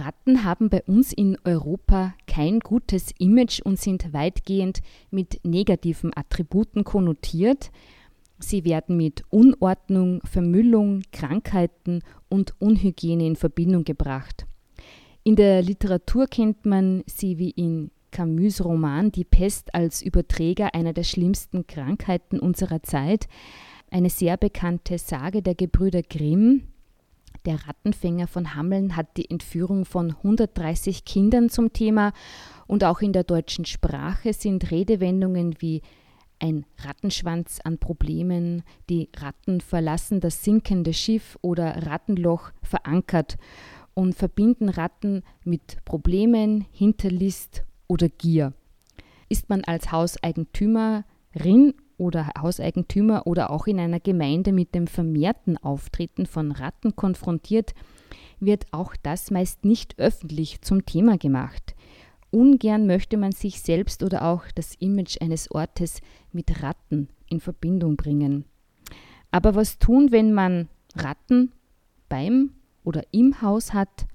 Ratten 0.00 0.44
haben 0.44 0.70
bei 0.70 0.82
uns 0.84 1.12
in 1.12 1.36
Europa 1.44 2.14
kein 2.26 2.60
gutes 2.60 3.12
Image 3.18 3.60
und 3.60 3.78
sind 3.78 4.12
weitgehend 4.12 4.80
mit 5.10 5.40
negativen 5.44 6.10
Attributen 6.16 6.84
konnotiert. 6.84 7.70
Sie 8.38 8.64
werden 8.64 8.96
mit 8.96 9.22
Unordnung, 9.28 10.20
Vermüllung, 10.24 11.02
Krankheiten 11.12 12.02
und 12.28 12.54
Unhygiene 12.58 13.26
in 13.26 13.36
Verbindung 13.36 13.84
gebracht. 13.84 14.46
In 15.22 15.36
der 15.36 15.62
Literatur 15.62 16.26
kennt 16.26 16.64
man 16.64 17.02
sie 17.06 17.38
wie 17.38 17.50
in 17.50 17.90
Camus 18.10 18.64
Roman 18.64 19.12
Die 19.12 19.24
Pest 19.24 19.74
als 19.74 20.02
Überträger 20.02 20.74
einer 20.74 20.92
der 20.92 21.04
schlimmsten 21.04 21.66
Krankheiten 21.66 22.40
unserer 22.40 22.82
Zeit, 22.82 23.28
eine 23.90 24.10
sehr 24.10 24.36
bekannte 24.36 24.98
Sage 24.98 25.42
der 25.42 25.54
Gebrüder 25.54 26.02
Grimm, 26.02 26.62
der 27.46 27.66
Rattenfänger 27.66 28.26
von 28.26 28.54
Hameln 28.54 28.96
hat 28.96 29.16
die 29.16 29.30
Entführung 29.30 29.84
von 29.84 30.10
130 30.10 31.04
Kindern 31.04 31.48
zum 31.48 31.72
Thema 31.72 32.12
und 32.66 32.84
auch 32.84 33.00
in 33.00 33.12
der 33.12 33.24
deutschen 33.24 33.64
Sprache 33.64 34.32
sind 34.32 34.70
Redewendungen 34.70 35.56
wie 35.60 35.82
ein 36.38 36.64
Rattenschwanz 36.78 37.60
an 37.64 37.78
Problemen, 37.78 38.62
die 38.88 39.10
Ratten 39.16 39.60
verlassen 39.60 40.20
das 40.20 40.42
sinkende 40.42 40.94
Schiff 40.94 41.38
oder 41.42 41.86
Rattenloch 41.86 42.50
verankert 42.62 43.36
und 43.94 44.14
verbinden 44.14 44.68
Ratten 44.68 45.22
mit 45.44 45.84
Problemen, 45.84 46.64
Hinterlist 46.72 47.64
oder 47.86 48.08
Gier. 48.08 48.54
Ist 49.28 49.48
man 49.48 49.64
als 49.64 49.92
Hauseigentümerin 49.92 51.74
oder 52.00 52.30
Hauseigentümer 52.36 53.26
oder 53.26 53.50
auch 53.50 53.66
in 53.66 53.78
einer 53.78 54.00
Gemeinde 54.00 54.52
mit 54.52 54.74
dem 54.74 54.86
vermehrten 54.86 55.58
Auftreten 55.58 56.26
von 56.26 56.50
Ratten 56.50 56.96
konfrontiert, 56.96 57.74
wird 58.40 58.64
auch 58.72 58.96
das 59.02 59.30
meist 59.30 59.64
nicht 59.64 59.98
öffentlich 59.98 60.62
zum 60.62 60.86
Thema 60.86 61.18
gemacht. 61.18 61.76
Ungern 62.30 62.86
möchte 62.86 63.16
man 63.18 63.32
sich 63.32 63.60
selbst 63.60 64.02
oder 64.02 64.24
auch 64.24 64.44
das 64.54 64.74
Image 64.76 65.20
eines 65.20 65.50
Ortes 65.50 66.00
mit 66.32 66.62
Ratten 66.62 67.08
in 67.28 67.38
Verbindung 67.40 67.96
bringen. 67.96 68.44
Aber 69.30 69.54
was 69.54 69.78
tun, 69.78 70.10
wenn 70.10 70.32
man 70.32 70.68
Ratten 70.96 71.52
beim 72.08 72.50
oder 72.82 73.02
im 73.12 73.42
Haus 73.42 73.74
hat? 73.74 74.06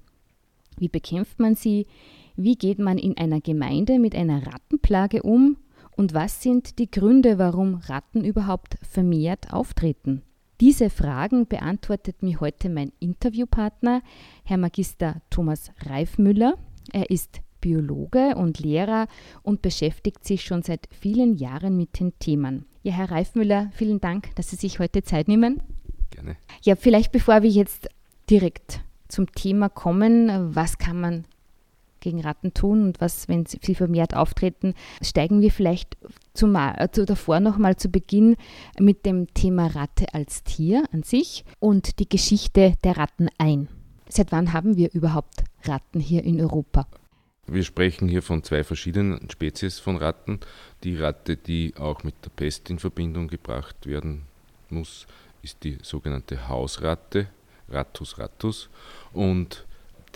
Wie 0.78 0.88
bekämpft 0.88 1.38
man 1.38 1.54
sie? 1.54 1.86
Wie 2.34 2.56
geht 2.56 2.78
man 2.80 2.98
in 2.98 3.16
einer 3.16 3.40
Gemeinde 3.40 3.98
mit 3.98 4.14
einer 4.14 4.44
Rattenplage 4.46 5.22
um? 5.22 5.56
Und 5.96 6.12
was 6.12 6.42
sind 6.42 6.78
die 6.78 6.90
Gründe, 6.90 7.38
warum 7.38 7.76
Ratten 7.76 8.22
überhaupt 8.22 8.76
vermehrt 8.82 9.52
auftreten? 9.52 10.22
Diese 10.60 10.90
Fragen 10.90 11.46
beantwortet 11.46 12.22
mir 12.22 12.40
heute 12.40 12.68
mein 12.68 12.92
Interviewpartner, 13.00 14.02
Herr 14.44 14.58
Magister 14.58 15.22
Thomas 15.30 15.70
Reifmüller. 15.84 16.54
Er 16.92 17.10
ist 17.10 17.40
Biologe 17.60 18.36
und 18.36 18.60
Lehrer 18.60 19.08
und 19.42 19.62
beschäftigt 19.62 20.24
sich 20.24 20.44
schon 20.44 20.62
seit 20.62 20.88
vielen 20.90 21.34
Jahren 21.34 21.76
mit 21.76 21.98
den 21.98 22.18
Themen. 22.18 22.66
Ja, 22.82 22.92
Herr 22.92 23.10
Reifmüller, 23.10 23.70
vielen 23.72 24.00
Dank, 24.00 24.34
dass 24.36 24.50
Sie 24.50 24.56
sich 24.56 24.78
heute 24.78 25.02
Zeit 25.02 25.28
nehmen. 25.28 25.62
Gerne. 26.10 26.36
Ja, 26.62 26.76
vielleicht 26.76 27.12
bevor 27.12 27.42
wir 27.42 27.50
jetzt 27.50 27.88
direkt 28.30 28.80
zum 29.08 29.32
Thema 29.32 29.68
kommen, 29.68 30.54
was 30.54 30.78
kann 30.78 31.00
man 31.00 31.24
gegen 32.06 32.20
Ratten 32.20 32.54
tun 32.54 32.84
und 32.84 33.00
was, 33.00 33.26
wenn 33.26 33.46
sie 33.46 33.74
vermehrt 33.74 34.14
auftreten, 34.14 34.74
steigen 35.02 35.40
wir 35.40 35.50
vielleicht 35.50 35.96
zum, 36.34 36.54
also 36.54 37.04
davor 37.04 37.40
nochmal 37.40 37.74
zu 37.74 37.88
Beginn 37.88 38.36
mit 38.78 39.04
dem 39.04 39.26
Thema 39.34 39.66
Ratte 39.66 40.14
als 40.14 40.44
Tier 40.44 40.84
an 40.92 41.02
sich 41.02 41.44
und 41.58 41.98
die 41.98 42.08
Geschichte 42.08 42.74
der 42.84 42.96
Ratten 42.96 43.28
ein. 43.38 43.66
Seit 44.08 44.30
wann 44.30 44.52
haben 44.52 44.76
wir 44.76 44.94
überhaupt 44.94 45.42
Ratten 45.64 45.98
hier 45.98 46.22
in 46.22 46.40
Europa? 46.40 46.86
Wir 47.48 47.64
sprechen 47.64 48.06
hier 48.06 48.22
von 48.22 48.44
zwei 48.44 48.62
verschiedenen 48.62 49.28
Spezies 49.28 49.80
von 49.80 49.96
Ratten. 49.96 50.38
Die 50.84 50.96
Ratte, 50.96 51.36
die 51.36 51.74
auch 51.76 52.04
mit 52.04 52.14
der 52.24 52.30
Pest 52.30 52.70
in 52.70 52.78
Verbindung 52.78 53.26
gebracht 53.26 53.84
werden 53.84 54.22
muss, 54.70 55.08
ist 55.42 55.64
die 55.64 55.78
sogenannte 55.82 56.48
Hausratte, 56.48 57.26
Rattus 57.68 58.16
rattus. 58.18 58.68
Und 59.12 59.66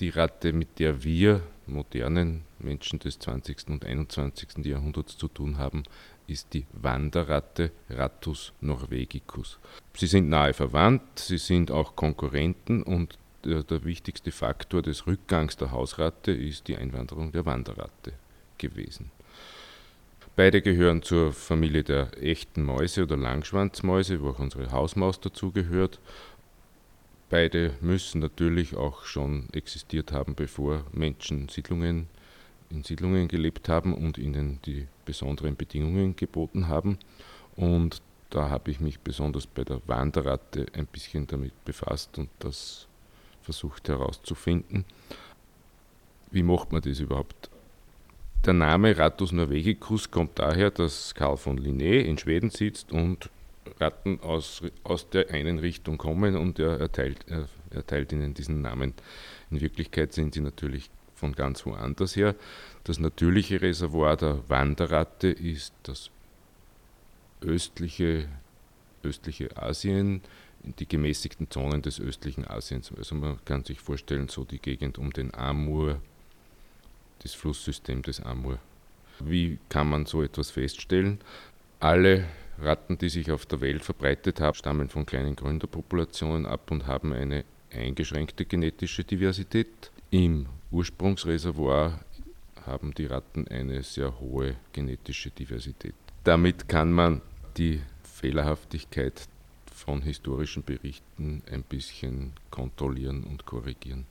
die 0.00 0.08
Ratte, 0.08 0.52
mit 0.52 0.78
der 0.78 1.04
wir 1.04 1.42
modernen 1.66 2.42
Menschen 2.58 2.98
des 2.98 3.18
20. 3.18 3.68
und 3.68 3.84
21. 3.84 4.64
Jahrhunderts 4.64 5.16
zu 5.16 5.28
tun 5.28 5.58
haben, 5.58 5.84
ist 6.26 6.52
die 6.54 6.66
Wanderratte 6.72 7.70
Rattus 7.88 8.52
norvegicus. 8.60 9.58
Sie 9.94 10.06
sind 10.06 10.28
nahe 10.28 10.54
verwandt, 10.54 11.02
sie 11.18 11.38
sind 11.38 11.70
auch 11.70 11.96
Konkurrenten 11.96 12.82
und 12.82 13.18
der, 13.44 13.62
der 13.62 13.84
wichtigste 13.84 14.30
Faktor 14.30 14.82
des 14.82 15.06
Rückgangs 15.06 15.56
der 15.56 15.70
Hausratte 15.70 16.32
ist 16.32 16.68
die 16.68 16.76
Einwanderung 16.76 17.32
der 17.32 17.46
Wanderratte 17.46 18.12
gewesen. 18.58 19.10
Beide 20.36 20.62
gehören 20.62 21.02
zur 21.02 21.32
Familie 21.32 21.82
der 21.82 22.10
echten 22.22 22.62
Mäuse 22.62 23.02
oder 23.02 23.16
Langschwanzmäuse, 23.16 24.22
wo 24.22 24.30
auch 24.30 24.38
unsere 24.38 24.70
Hausmaus 24.70 25.20
dazugehört. 25.20 25.98
Beide 27.30 27.74
müssen 27.80 28.20
natürlich 28.20 28.74
auch 28.74 29.04
schon 29.04 29.46
existiert 29.52 30.10
haben, 30.10 30.34
bevor 30.34 30.84
Menschen 30.92 31.48
Siedlungen, 31.48 32.08
in 32.70 32.82
Siedlungen 32.82 33.28
gelebt 33.28 33.68
haben 33.68 33.94
und 33.94 34.18
ihnen 34.18 34.58
die 34.66 34.88
besonderen 35.04 35.54
Bedingungen 35.54 36.16
geboten 36.16 36.66
haben. 36.66 36.98
Und 37.54 38.02
da 38.30 38.50
habe 38.50 38.72
ich 38.72 38.80
mich 38.80 38.98
besonders 38.98 39.46
bei 39.46 39.62
der 39.62 39.80
Wanderratte 39.86 40.66
ein 40.72 40.86
bisschen 40.86 41.28
damit 41.28 41.64
befasst 41.64 42.18
und 42.18 42.30
das 42.40 42.88
versucht 43.42 43.88
herauszufinden. 43.88 44.84
Wie 46.32 46.42
macht 46.42 46.72
man 46.72 46.82
das 46.82 46.98
überhaupt? 46.98 47.48
Der 48.44 48.54
Name 48.54 48.96
Rattus 48.96 49.30
norvegicus 49.30 50.10
kommt 50.10 50.38
daher, 50.38 50.70
dass 50.70 51.14
Karl 51.14 51.36
von 51.36 51.60
Linné 51.60 52.00
in 52.00 52.18
Schweden 52.18 52.50
sitzt 52.50 52.90
und 52.90 53.30
Ratten 53.78 54.20
aus, 54.20 54.62
aus 54.84 55.10
der 55.10 55.30
einen 55.30 55.58
Richtung 55.58 55.98
kommen 55.98 56.36
und 56.36 56.58
er 56.58 56.80
erteilt, 56.80 57.24
er 57.28 57.48
erteilt 57.70 58.12
ihnen 58.12 58.34
diesen 58.34 58.62
Namen. 58.62 58.94
In 59.50 59.60
Wirklichkeit 59.60 60.12
sind 60.12 60.34
sie 60.34 60.40
natürlich 60.40 60.90
von 61.14 61.32
ganz 61.32 61.66
woanders 61.66 62.16
her. 62.16 62.34
Das 62.84 62.98
natürliche 62.98 63.60
Reservoir 63.60 64.16
der 64.16 64.48
Wanderratte 64.48 65.28
ist 65.28 65.74
das 65.82 66.10
östliche, 67.42 68.28
östliche 69.02 69.56
Asien, 69.56 70.22
die 70.62 70.88
gemäßigten 70.88 71.50
Zonen 71.50 71.82
des 71.82 72.00
östlichen 72.00 72.46
Asiens. 72.46 72.92
Also 72.96 73.14
man 73.14 73.42
kann 73.44 73.64
sich 73.64 73.80
vorstellen, 73.80 74.28
so 74.28 74.44
die 74.44 74.58
Gegend 74.58 74.98
um 74.98 75.12
den 75.12 75.34
Amur, 75.34 76.00
das 77.22 77.34
Flusssystem 77.34 78.02
des 78.02 78.20
Amur. 78.20 78.58
Wie 79.20 79.58
kann 79.68 79.88
man 79.88 80.06
so 80.06 80.22
etwas 80.22 80.50
feststellen? 80.50 81.20
Alle 81.78 82.26
Ratten, 82.62 82.98
die 82.98 83.08
sich 83.08 83.30
auf 83.30 83.46
der 83.46 83.60
Welt 83.60 83.84
verbreitet 83.84 84.40
haben, 84.40 84.54
stammen 84.54 84.88
von 84.88 85.06
kleinen 85.06 85.36
Gründerpopulationen 85.36 86.46
ab 86.46 86.70
und 86.70 86.86
haben 86.86 87.12
eine 87.12 87.44
eingeschränkte 87.72 88.44
genetische 88.44 89.04
Diversität. 89.04 89.90
Im 90.10 90.46
Ursprungsreservoir 90.70 92.00
haben 92.66 92.92
die 92.94 93.06
Ratten 93.06 93.48
eine 93.48 93.82
sehr 93.82 94.18
hohe 94.20 94.56
genetische 94.72 95.30
Diversität. 95.30 95.94
Damit 96.24 96.68
kann 96.68 96.92
man 96.92 97.22
die 97.56 97.80
Fehlerhaftigkeit 98.02 99.28
von 99.72 100.02
historischen 100.02 100.62
Berichten 100.62 101.42
ein 101.50 101.62
bisschen 101.62 102.32
kontrollieren 102.50 103.24
und 103.24 103.46
korrigieren. 103.46 104.06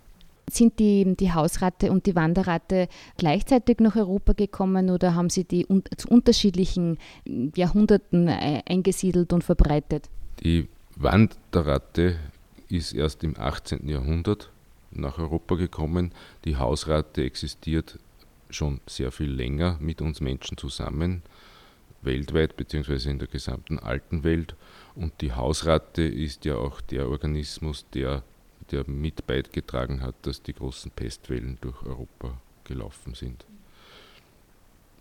Sind 0.50 0.80
die, 0.80 1.16
die 1.16 1.32
Hausratte 1.34 1.92
und 1.92 2.06
die 2.06 2.16
Wanderratte 2.16 2.88
gleichzeitig 3.18 3.80
nach 3.80 3.96
Europa 3.96 4.34
gekommen 4.34 4.90
oder 4.90 5.16
haben 5.16 5.30
sie 5.30 5.44
die 5.44 5.66
un 5.68 5.84
zu 5.98 6.08
unterschiedlichen 6.08 6.98
Jahrhunderten 7.56 8.28
äh, 8.28 8.62
eingesiedelt 8.66 9.34
und 9.34 9.44
verbreitet? 9.44 10.10
Die 10.44 10.68
Wanderratte 10.96 12.18
ist 12.70 12.94
erst 12.94 13.24
im 13.24 13.36
18. 13.38 13.88
Jahrhundert 13.88 14.52
nach 14.92 15.18
Europa 15.18 15.56
gekommen. 15.56 16.12
Die 16.46 16.58
Hausratte 16.58 17.24
existiert 17.24 18.00
schon 18.50 18.82
sehr 18.88 19.12
viel 19.12 19.32
länger 19.32 19.78
mit 19.80 20.02
uns 20.02 20.22
Menschen 20.22 20.58
zusammen, 20.58 21.22
weltweit 22.02 22.58
bzw. 22.58 23.10
in 23.10 23.20
der 23.20 23.28
gesamten 23.28 23.80
alten 23.80 24.24
Welt. 24.24 24.56
Und 24.96 25.14
die 25.22 25.34
Hausratte 25.34 26.04
ist 26.04 26.46
ja 26.46 26.56
auch 26.56 26.82
der 26.82 27.10
Organismus, 27.10 27.86
der 27.94 28.24
der 28.72 28.90
mit 28.90 29.26
beigetragen 29.28 30.02
hat, 30.02 30.16
dass 30.24 30.42
die 30.42 30.54
großen 30.54 30.92
Pestwellen 30.92 31.58
durch 31.62 31.82
Europa 31.84 32.40
gelaufen 32.64 33.14
sind. 33.16 33.46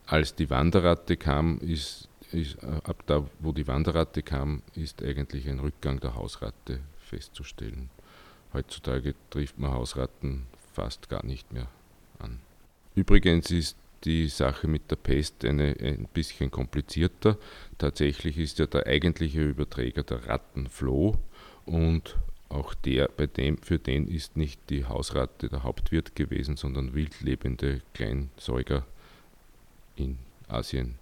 Als 0.06 0.34
die 0.34 0.48
Wanderratte 0.48 1.16
kam, 1.16 1.58
ist, 1.58 2.08
ist, 2.32 2.62
äh, 2.62 2.80
ab 2.84 3.02
da, 3.06 3.26
wo 3.40 3.52
die 3.52 3.66
Wanderratte 3.66 4.22
kam, 4.22 4.62
ist 4.74 5.02
eigentlich 5.02 5.48
ein 5.48 5.60
Rückgang 5.60 6.00
der 6.00 6.14
Hausratte 6.14 6.80
festzustellen. 6.98 7.90
Heutzutage 8.54 9.14
trifft 9.28 9.58
man 9.58 9.72
Hausratten 9.72 10.46
fast 10.72 11.08
gar 11.08 11.24
nicht 11.24 11.52
mehr 11.52 11.68
an. 12.18 12.40
Übrigens 12.94 13.50
ist 13.50 13.76
die 14.04 14.28
Sache 14.28 14.68
mit 14.68 14.90
der 14.90 14.96
Pest 14.96 15.44
eine, 15.44 15.76
ein 15.80 16.08
bisschen 16.12 16.50
komplizierter. 16.50 17.36
Tatsächlich 17.76 18.38
ist 18.38 18.58
ja 18.58 18.66
der 18.66 18.86
eigentliche 18.86 19.42
Überträger 19.42 20.02
der 20.02 20.26
Rattenfloh 20.26 21.18
und 21.66 22.16
auch 22.48 22.74
der, 22.74 23.08
bei 23.08 23.26
dem, 23.26 23.58
für 23.58 23.78
den 23.78 24.08
ist 24.08 24.36
nicht 24.36 24.60
die 24.70 24.86
Hausratte 24.86 25.48
der 25.48 25.62
Hauptwirt 25.62 26.14
gewesen, 26.14 26.56
sondern 26.56 26.94
wildlebende 26.94 27.82
Kleinsäuger 27.94 28.86
in 29.96 30.18
Asien. 30.48 30.96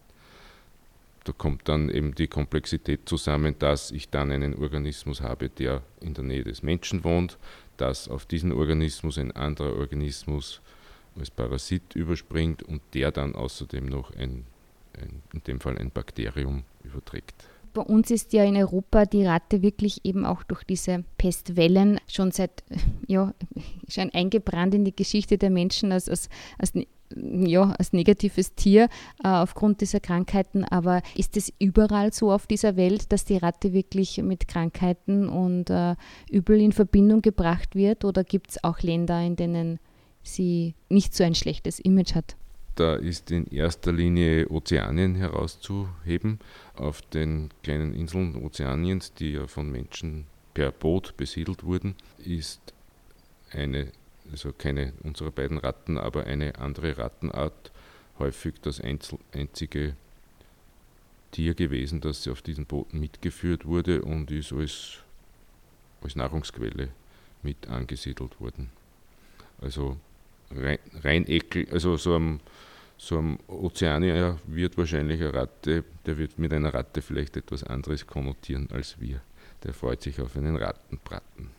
Da 1.25 1.33
kommt 1.33 1.69
dann 1.69 1.89
eben 1.89 2.15
die 2.15 2.29
Komplexität 2.29 3.09
zusammen, 3.09 3.57
dass 3.59 3.91
ich 3.91 4.09
dann 4.11 4.31
einen 4.31 4.55
Organismus 4.55 5.21
habe, 5.21 5.49
der 5.49 5.83
in 6.01 6.15
der 6.15 6.25
Nähe 6.25 6.45
des 6.45 6.63
Menschen 6.63 7.05
wohnt, 7.05 7.39
dass 7.77 8.09
auf 8.09 8.27
diesen 8.27 8.53
Organismus 8.53 9.19
ein 9.19 9.33
anderer 9.33 9.77
Organismus 9.77 10.61
als 11.19 11.31
Parasit 11.31 11.95
überspringt 11.95 12.63
und 12.63 12.83
der 12.95 13.11
dann 13.11 13.35
außerdem 13.35 13.87
noch 13.87 14.15
ein, 14.17 14.47
ein 14.99 15.23
in 15.33 15.43
dem 15.45 15.61
Fall 15.61 15.79
ein 15.79 15.91
Bakterium 15.91 16.65
überträgt 16.85 17.49
bei 17.77 17.83
uns 17.83 18.11
ist 18.11 18.33
ja 18.33 18.43
in 18.43 18.57
Europa 18.57 19.05
die 19.05 19.27
Ratte 19.27 19.61
wirklich 19.61 20.03
eben 20.07 20.25
auch 20.25 20.43
durch 20.45 20.65
diese 20.65 21.05
Pestwellen 21.19 22.01
schon 22.09 22.31
seit, 22.33 22.65
ja, 23.07 23.35
schon 23.87 24.09
eingebrannt 24.15 24.75
in 24.75 24.87
die 24.87 24.97
Geschichte 24.97 25.37
der 25.37 25.51
Menschen 25.51 25.93
als, 25.93 26.09
als, 26.09 26.31
als 26.59 26.73
ja, 27.15 27.73
als 27.79 27.93
negatives 27.93 28.55
Tier 28.55 28.89
äh, 29.23 29.29
aufgrund 29.29 29.83
dieser 29.83 30.01
Krankheiten. 30.01 30.65
Aber 30.65 31.03
ist 31.15 31.37
es 31.37 31.53
überall 31.59 32.15
so 32.15 32.33
auf 32.33 32.47
dieser 32.47 32.77
Welt, 32.77 33.13
dass 33.13 33.27
die 33.27 33.37
Ratte 33.37 33.75
wirklich 33.75 34.23
mit 34.23 34.49
Krankheiten 34.49 35.29
und 35.29 35.69
äh, 35.69 35.97
Übel 36.31 36.59
in 36.59 36.73
Verbindung 36.73 37.21
gebracht 37.21 37.75
wird? 37.75 38.07
Oder 38.07 38.25
gibt 38.25 38.53
es 38.53 38.65
auch 38.65 38.81
Länder, 38.81 39.23
in 39.23 39.37
denen 39.37 39.79
sie 40.23 40.75
nicht 40.89 41.15
so 41.15 41.25
ein 41.25 41.35
schlechtes 41.35 41.79
Image 41.79 42.15
hat? 42.15 42.37
Da 42.77 42.97
ist 42.97 43.31
in 43.31 43.47
erster 43.47 43.91
Linie 43.91 44.51
Ozeanien 44.51 45.15
herauszuheben. 45.15 46.39
Auf 46.75 47.01
den 47.01 47.49
kleinen 47.63 47.95
Inseln 47.95 48.37
Ozeaniens, 48.37 49.15
die 49.15 49.33
ja 49.33 49.47
von 49.47 49.73
Menschen 49.73 50.27
per 50.53 50.73
Boot 50.73 51.17
besiedelt 51.17 51.65
wurden, 51.65 51.95
ist 52.19 52.75
eine, 53.51 53.93
also 54.31 54.53
keine 54.53 54.93
unserer 55.03 55.31
beiden 55.31 55.57
Ratten, 55.57 55.97
aber 55.97 56.25
eine 56.25 56.59
andere 56.59 56.99
Rattenart 56.99 57.73
häufig 58.19 58.57
das 58.61 58.81
einzige 58.81 59.97
Tier 61.31 61.55
gewesen, 61.55 62.03
das 62.03 62.29
auf 62.29 62.43
diesen 62.43 62.67
Booten 62.67 63.01
mitgeführt 63.01 63.65
wurde 63.65 64.03
und 64.03 64.31
ist 64.31 64.53
als, 64.53 64.99
als 66.03 66.15
Nahrungsquelle 66.15 66.91
mit 67.43 67.69
angesiedelt 67.69 68.39
worden. 68.39 68.71
Also 69.63 69.97
rein, 70.51 71.27
also 71.71 71.97
so 71.97 72.15
am 72.15 72.41
so 72.99 73.19
ein 73.19 73.39
Ozeanier 73.49 74.39
wird 74.47 74.79
wahrscheinlich 74.79 75.21
eine 75.21 75.35
Ratte, 75.35 75.85
der 76.07 76.17
wird 76.17 76.39
mit 76.39 76.53
einer 76.53 76.73
Ratte 76.73 77.03
vielleicht 77.03 77.37
etwas 77.37 77.63
anderes 77.63 78.07
konnotieren 78.07 78.69
als 78.73 78.99
wir. 79.01 79.21
Der 79.65 79.75
freut 79.75 80.03
sich 80.03 80.21
auf 80.21 80.37
einen 80.37 80.57
Rattenbraten. 80.57 81.51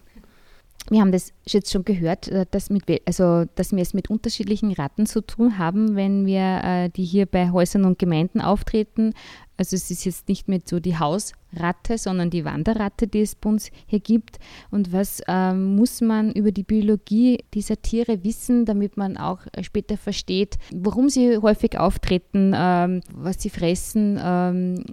Wir 0.89 1.01
haben 1.01 1.11
das 1.11 1.33
jetzt 1.45 1.71
schon 1.71 1.83
gehört, 1.83 2.27
äh, 2.29 2.45
dass, 2.49 2.69
mit, 2.69 2.83
also, 3.05 3.45
dass 3.55 3.71
wir 3.71 3.81
es 3.81 3.93
mit 3.93 4.09
unterschiedlichen 4.09 4.71
Ratten 4.71 5.05
zu 5.05 5.21
tun 5.21 5.57
haben, 5.57 5.95
wenn 5.95 6.25
wir 6.25 6.61
äh, 6.63 6.89
die 6.89 7.03
hier 7.03 7.25
bei 7.25 7.51
Häusern 7.51 7.85
und 7.85 7.99
Gemeinden 7.99 8.41
auftreten. 8.41 9.13
Also 9.57 9.75
es 9.75 9.89
ist 9.89 10.05
jetzt 10.05 10.29
nicht 10.29 10.47
mehr 10.47 10.59
so 10.63 10.79
die 10.79 10.97
Hausratte, 10.97 11.97
sondern 11.97 12.29
die 12.29 12.45
Wanderratte, 12.45 13.07
die 13.07 13.21
es 13.21 13.35
bei 13.35 13.49
uns 13.49 13.71
hier 13.87 13.99
gibt. 13.99 14.37
Und 14.69 14.93
was 14.93 15.21
ähm, 15.27 15.75
muss 15.75 15.99
man 15.99 16.31
über 16.31 16.51
die 16.51 16.63
Biologie 16.63 17.39
dieser 17.53 17.81
Tiere 17.81 18.23
wissen, 18.23 18.65
damit 18.65 18.97
man 18.97 19.17
auch 19.17 19.39
später 19.61 19.97
versteht, 19.97 20.57
warum 20.71 21.09
sie 21.09 21.37
häufig 21.37 21.79
auftreten, 21.79 22.53
ähm, 22.55 23.01
was 23.11 23.41
sie 23.41 23.49
fressen, 23.49 24.19
ähm, 24.23 24.85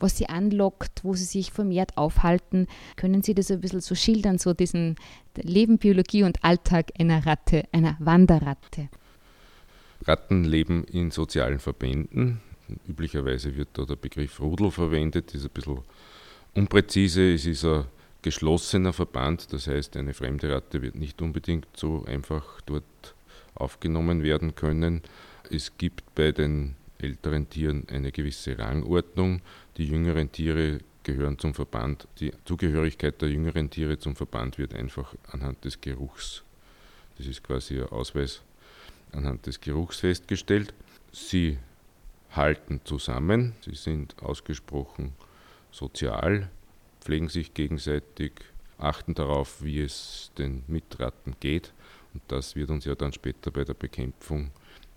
was 0.00 0.16
sie 0.16 0.28
anlockt, 0.28 1.04
wo 1.04 1.14
sie 1.14 1.24
sich 1.24 1.52
vermehrt 1.52 1.96
aufhalten? 1.96 2.66
Können 2.96 3.22
Sie 3.22 3.34
das 3.34 3.50
ein 3.50 3.60
bisschen 3.60 3.80
so 3.80 3.94
schildern, 3.94 4.38
so 4.38 4.54
diesen 4.54 4.96
Leben, 5.36 5.78
Biologie 5.78 6.24
und 6.24 6.42
Alltag 6.44 6.92
einer 6.98 7.24
Ratte, 7.26 7.64
einer 7.72 7.96
Wanderratte? 7.98 8.88
Ratten 10.06 10.44
leben 10.44 10.84
in 10.84 11.10
sozialen 11.10 11.58
Verbänden 11.58 12.40
Üblicherweise 12.88 13.56
wird 13.56 13.68
da 13.74 13.84
der 13.84 13.96
Begriff 13.96 14.40
Rudel 14.40 14.70
verwendet, 14.70 15.34
ist 15.34 15.44
ein 15.44 15.50
bisschen 15.50 15.78
unpräzise. 16.54 17.34
Es 17.34 17.46
ist 17.46 17.64
ein 17.64 17.84
geschlossener 18.22 18.92
Verband, 18.92 19.52
das 19.52 19.66
heißt, 19.66 19.96
eine 19.96 20.14
fremde 20.14 20.52
Ratte 20.52 20.82
wird 20.82 20.94
nicht 20.94 21.20
unbedingt 21.22 21.66
so 21.76 22.04
einfach 22.04 22.60
dort 22.66 22.84
aufgenommen 23.54 24.22
werden 24.22 24.54
können. 24.54 25.02
Es 25.50 25.76
gibt 25.78 26.14
bei 26.14 26.32
den 26.32 26.76
älteren 26.98 27.48
Tieren 27.48 27.86
eine 27.90 28.12
gewisse 28.12 28.58
Rangordnung. 28.58 29.40
Die 29.80 29.86
jüngeren 29.86 30.30
Tiere 30.30 30.80
gehören 31.04 31.38
zum 31.38 31.54
Verband. 31.54 32.06
Die 32.18 32.32
Zugehörigkeit 32.44 33.22
der 33.22 33.30
jüngeren 33.30 33.70
Tiere 33.70 33.98
zum 33.98 34.14
Verband 34.14 34.58
wird 34.58 34.74
einfach 34.74 35.14
anhand 35.32 35.64
des 35.64 35.80
Geruchs, 35.80 36.42
das 37.16 37.26
ist 37.26 37.42
quasi 37.42 37.80
ein 37.80 37.88
Ausweis, 37.88 38.42
anhand 39.12 39.46
des 39.46 39.58
Geruchs 39.58 40.00
festgestellt. 40.00 40.74
Sie 41.12 41.56
halten 42.32 42.82
zusammen, 42.84 43.54
sie 43.62 43.74
sind 43.74 44.22
ausgesprochen 44.22 45.14
sozial, 45.70 46.50
pflegen 47.00 47.30
sich 47.30 47.54
gegenseitig, 47.54 48.32
achten 48.76 49.14
darauf, 49.14 49.64
wie 49.64 49.80
es 49.80 50.30
den 50.36 50.62
Mitratten 50.66 51.36
geht. 51.40 51.72
Und 52.12 52.22
das 52.28 52.54
wird 52.54 52.68
uns 52.68 52.84
ja 52.84 52.94
dann 52.94 53.14
später 53.14 53.50
bei 53.50 53.64
der 53.64 53.72
Bekämpfung 53.72 54.50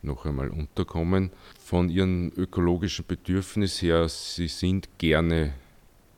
noch 0.04 0.26
einmal 0.26 0.50
unterkommen. 0.50 1.32
Von 1.60 1.90
ihren 1.90 2.32
ökologischen 2.34 3.06
Bedürfnissen 3.06 3.88
her, 3.88 4.10
sie 4.10 4.48
sind 4.48 4.90
gerne 4.98 5.54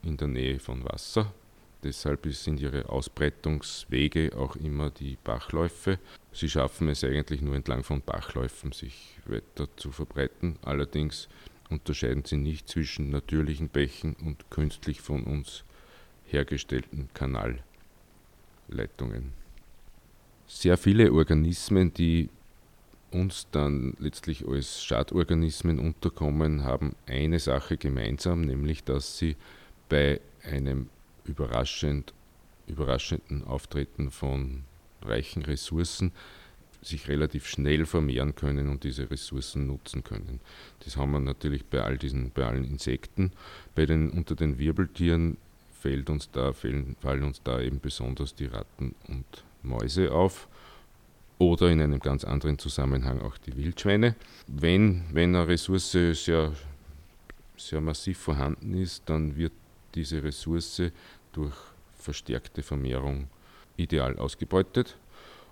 in 0.03 0.17
der 0.17 0.27
Nähe 0.27 0.59
von 0.59 0.83
Wasser. 0.85 1.33
Deshalb 1.83 2.25
sind 2.33 2.59
ihre 2.59 2.89
Ausbreitungswege 2.89 4.31
auch 4.35 4.55
immer 4.55 4.89
die 4.89 5.17
Bachläufe. 5.23 5.99
Sie 6.33 6.49
schaffen 6.49 6.89
es 6.89 7.03
eigentlich 7.03 7.41
nur 7.41 7.55
entlang 7.55 7.83
von 7.83 8.01
Bachläufen, 8.01 8.71
sich 8.71 9.19
weiter 9.27 9.67
zu 9.75 9.91
verbreiten. 9.91 10.57
Allerdings 10.63 11.29
unterscheiden 11.69 12.23
sie 12.25 12.37
nicht 12.37 12.69
zwischen 12.69 13.11
natürlichen 13.11 13.69
Bächen 13.69 14.15
und 14.15 14.49
künstlich 14.49 15.01
von 15.01 15.23
uns 15.23 15.63
hergestellten 16.25 17.09
Kanalleitungen. 17.13 19.33
Sehr 20.47 20.77
viele 20.77 21.11
Organismen, 21.11 21.93
die 21.93 22.29
uns 23.15 23.47
dann 23.51 23.95
letztlich 23.99 24.47
als 24.47 24.83
Schadorganismen 24.83 25.79
unterkommen, 25.79 26.63
haben 26.63 26.95
eine 27.07 27.39
Sache 27.39 27.77
gemeinsam, 27.77 28.41
nämlich 28.41 28.83
dass 28.83 29.17
sie 29.17 29.35
bei 29.89 30.19
einem 30.43 30.89
überraschend, 31.23 32.13
überraschenden 32.67 33.43
Auftreten 33.45 34.11
von 34.11 34.63
reichen 35.01 35.43
Ressourcen 35.43 36.11
sich 36.81 37.07
relativ 37.07 37.47
schnell 37.47 37.85
vermehren 37.85 38.35
können 38.35 38.69
und 38.69 38.83
diese 38.83 39.09
Ressourcen 39.09 39.65
nutzen 39.65 40.03
können. 40.03 40.39
Das 40.83 40.97
haben 40.97 41.11
wir 41.11 41.19
natürlich 41.19 41.65
bei 41.65 41.81
all 41.81 41.97
diesen, 41.97 42.31
bei 42.31 42.45
allen 42.45 42.63
Insekten. 42.63 43.31
Bei 43.73 43.85
den, 43.85 44.11
unter 44.11 44.35
den 44.35 44.59
Wirbeltieren 44.59 45.37
fällt 45.81 46.09
uns 46.09 46.29
da, 46.29 46.53
fallen, 46.53 46.95
fallen 46.99 47.23
uns 47.23 47.41
da 47.43 47.59
eben 47.59 47.79
besonders 47.79 48.35
die 48.35 48.45
Ratten 48.45 48.93
und 49.07 49.25
Mäuse 49.63 50.11
auf 50.11 50.47
oder 51.37 51.69
in 51.69 51.81
einem 51.81 51.99
ganz 51.99 52.23
anderen 52.23 52.57
Zusammenhang 52.57 53.21
auch 53.21 53.37
die 53.37 53.55
Wildschweine. 53.55 54.15
Wenn, 54.47 55.03
wenn 55.11 55.35
eine 55.35 55.47
Ressource 55.47 55.91
sehr, 55.91 56.53
sehr 57.57 57.81
massiv 57.81 58.17
vorhanden 58.17 58.73
ist, 58.75 59.03
dann 59.07 59.35
wird 59.35 59.53
diese 59.93 60.23
Ressource 60.23 60.81
durch 61.33 61.55
verstärkte 61.97 62.61
Vermehrung 62.61 63.27
ideal 63.77 64.17
ausgebeutet. 64.17 64.97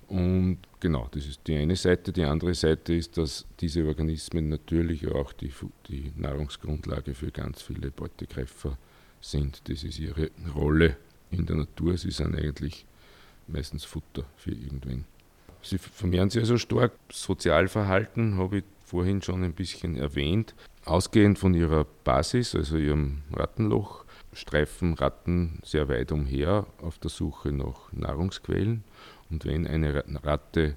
Und 0.07 0.59
genau, 0.79 1.07
das 1.11 1.25
ist 1.25 1.41
die 1.47 1.55
eine 1.55 1.75
Seite. 1.75 2.11
Die 2.11 2.23
andere 2.23 2.53
Seite 2.53 2.93
ist, 2.93 3.17
dass 3.17 3.45
diese 3.59 3.85
Organismen 3.85 4.49
natürlich 4.49 5.07
auch 5.07 5.33
die, 5.33 5.51
die 5.87 6.11
Nahrungsgrundlage 6.15 7.13
für 7.13 7.31
ganz 7.31 7.61
viele 7.61 7.89
Beutegreifer 7.89 8.77
sind. 9.21 9.61
Das 9.69 9.83
ist 9.83 9.99
ihre 9.99 10.29
Rolle 10.53 10.97
in 11.31 11.45
der 11.45 11.55
Natur. 11.55 11.97
Sie 11.97 12.11
sind 12.11 12.35
eigentlich 12.35 12.85
meistens 13.47 13.85
Futter 13.85 14.25
für 14.35 14.51
irgendwen. 14.51 15.05
Sie 15.63 15.77
vermehren 15.77 16.29
sich 16.29 16.41
also 16.41 16.57
stark. 16.57 16.91
Sozialverhalten 17.11 18.37
habe 18.37 18.59
ich 18.59 18.63
vorhin 18.85 19.21
schon 19.21 19.43
ein 19.43 19.53
bisschen 19.53 19.95
erwähnt. 19.95 20.53
Ausgehend 20.85 21.39
von 21.39 21.53
ihrer 21.53 21.85
Basis, 22.03 22.53
also 22.53 22.77
ihrem 22.77 23.23
Rattenloch, 23.31 24.03
streifen 24.33 24.93
Ratten 24.93 25.59
sehr 25.63 25.87
weit 25.87 26.11
umher 26.11 26.67
auf 26.81 26.99
der 26.99 27.09
Suche 27.09 27.51
nach 27.51 27.91
Nahrungsquellen. 27.93 28.83
Und 29.29 29.45
wenn 29.45 29.65
eine 29.65 30.03
Ratte 30.23 30.75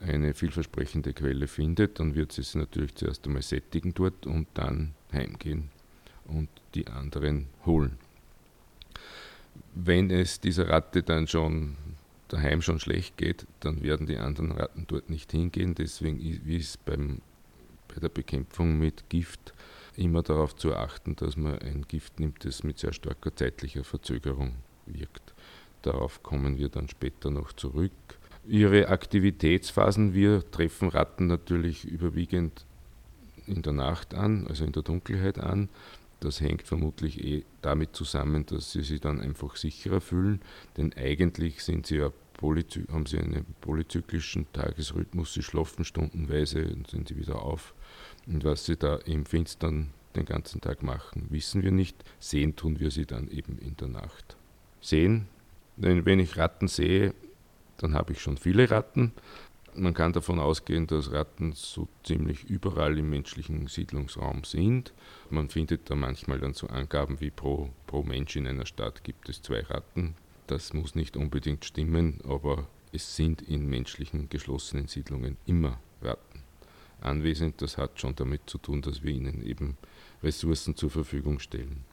eine 0.00 0.34
vielversprechende 0.34 1.12
Quelle 1.12 1.48
findet, 1.48 1.98
dann 1.98 2.14
wird 2.14 2.32
sie 2.32 2.42
es 2.42 2.54
natürlich 2.54 2.94
zuerst 2.94 3.26
einmal 3.26 3.42
sättigen 3.42 3.94
dort 3.94 4.26
und 4.26 4.46
dann 4.54 4.94
heimgehen 5.12 5.70
und 6.26 6.48
die 6.74 6.86
anderen 6.86 7.46
holen. 7.66 7.98
Wenn 9.74 10.10
es 10.10 10.40
dieser 10.40 10.68
Ratte 10.68 11.02
dann 11.02 11.26
schon 11.26 11.76
daheim 12.28 12.62
schon 12.62 12.80
schlecht 12.80 13.16
geht, 13.16 13.46
dann 13.60 13.82
werden 13.82 14.06
die 14.06 14.18
anderen 14.18 14.52
Ratten 14.52 14.84
dort 14.86 15.10
nicht 15.10 15.32
hingehen. 15.32 15.74
Deswegen 15.74 16.20
ist 16.20 16.84
beim, 16.84 17.20
bei 17.88 18.00
der 18.00 18.08
Bekämpfung 18.08 18.78
mit 18.78 19.08
Gift 19.08 19.54
immer 19.96 20.22
darauf 20.22 20.54
zu 20.54 20.74
achten, 20.74 21.16
dass 21.16 21.36
man 21.36 21.58
ein 21.58 21.84
Gift 21.88 22.20
nimmt, 22.20 22.44
das 22.44 22.62
mit 22.62 22.78
sehr 22.78 22.92
starker 22.92 23.34
zeitlicher 23.34 23.84
Verzögerung 23.84 24.54
wirkt. 24.86 25.34
Darauf 25.82 26.22
kommen 26.22 26.58
wir 26.58 26.68
dann 26.68 26.88
später 26.88 27.30
noch 27.30 27.52
zurück. 27.52 27.92
Ihre 28.46 28.88
Aktivitätsphasen, 28.88 30.14
wir 30.14 30.48
treffen 30.50 30.88
Ratten 30.88 31.26
natürlich 31.26 31.84
überwiegend 31.84 32.64
in 33.46 33.62
der 33.62 33.72
Nacht 33.72 34.14
an, 34.14 34.46
also 34.46 34.64
in 34.64 34.72
der 34.72 34.82
Dunkelheit 34.82 35.38
an. 35.38 35.68
Das 36.20 36.40
hängt 36.40 36.66
vermutlich 36.66 37.22
eh 37.24 37.44
damit 37.62 37.94
zusammen, 37.94 38.44
dass 38.46 38.72
sie 38.72 38.82
sich 38.82 39.00
dann 39.00 39.20
einfach 39.20 39.56
sicherer 39.56 40.00
fühlen, 40.00 40.40
denn 40.76 40.92
eigentlich 40.94 41.62
sind 41.62 41.86
sie 41.86 41.96
ja 41.96 42.12
haben 42.40 43.06
sie 43.06 43.18
einen 43.18 43.44
polyzyklischen 43.60 44.46
Tagesrhythmus, 44.52 45.34
sie 45.34 45.42
schlafen 45.42 45.84
stundenweise 45.84 46.68
und 46.68 46.88
sind 46.88 47.08
sie 47.08 47.16
wieder 47.16 47.42
auf. 47.42 47.74
Und 48.26 48.44
was 48.44 48.64
sie 48.64 48.76
da 48.76 48.96
im 48.96 49.26
Finstern 49.26 49.90
den 50.14 50.24
ganzen 50.24 50.60
Tag 50.60 50.82
machen, 50.82 51.26
wissen 51.30 51.62
wir 51.62 51.72
nicht. 51.72 51.96
Sehen 52.20 52.54
tun 52.54 52.78
wir 52.78 52.90
sie 52.90 53.06
dann 53.06 53.28
eben 53.28 53.58
in 53.58 53.76
der 53.76 53.88
Nacht. 53.88 54.36
Sehen, 54.80 55.26
denn 55.76 56.06
wenn 56.06 56.20
ich 56.20 56.36
Ratten 56.36 56.68
sehe, 56.68 57.14
dann 57.78 57.94
habe 57.94 58.12
ich 58.12 58.20
schon 58.20 58.36
viele 58.36 58.70
Ratten. 58.70 59.12
Man 59.78 59.94
kann 59.94 60.12
davon 60.12 60.40
ausgehen, 60.40 60.88
dass 60.88 61.12
Ratten 61.12 61.52
so 61.52 61.86
ziemlich 62.02 62.42
überall 62.44 62.98
im 62.98 63.10
menschlichen 63.10 63.68
Siedlungsraum 63.68 64.42
sind. 64.42 64.92
Man 65.30 65.48
findet 65.48 65.88
da 65.88 65.94
manchmal 65.94 66.40
dann 66.40 66.52
so 66.52 66.66
Angaben 66.66 67.20
wie 67.20 67.30
pro, 67.30 67.70
pro 67.86 68.02
Mensch 68.02 68.34
in 68.34 68.48
einer 68.48 68.66
Stadt 68.66 69.04
gibt 69.04 69.28
es 69.28 69.40
zwei 69.40 69.60
Ratten. 69.60 70.16
Das 70.48 70.72
muss 70.72 70.96
nicht 70.96 71.16
unbedingt 71.16 71.64
stimmen, 71.64 72.20
aber 72.28 72.66
es 72.92 73.14
sind 73.14 73.40
in 73.42 73.68
menschlichen 73.68 74.28
geschlossenen 74.28 74.88
Siedlungen 74.88 75.36
immer 75.46 75.78
Ratten 76.02 76.42
anwesend. 77.00 77.62
Das 77.62 77.78
hat 77.78 78.00
schon 78.00 78.16
damit 78.16 78.42
zu 78.46 78.58
tun, 78.58 78.82
dass 78.82 79.02
wir 79.02 79.12
ihnen 79.12 79.42
eben 79.42 79.76
Ressourcen 80.22 80.76
zur 80.76 80.90
Verfügung 80.90 81.38
stellen. 81.38 81.84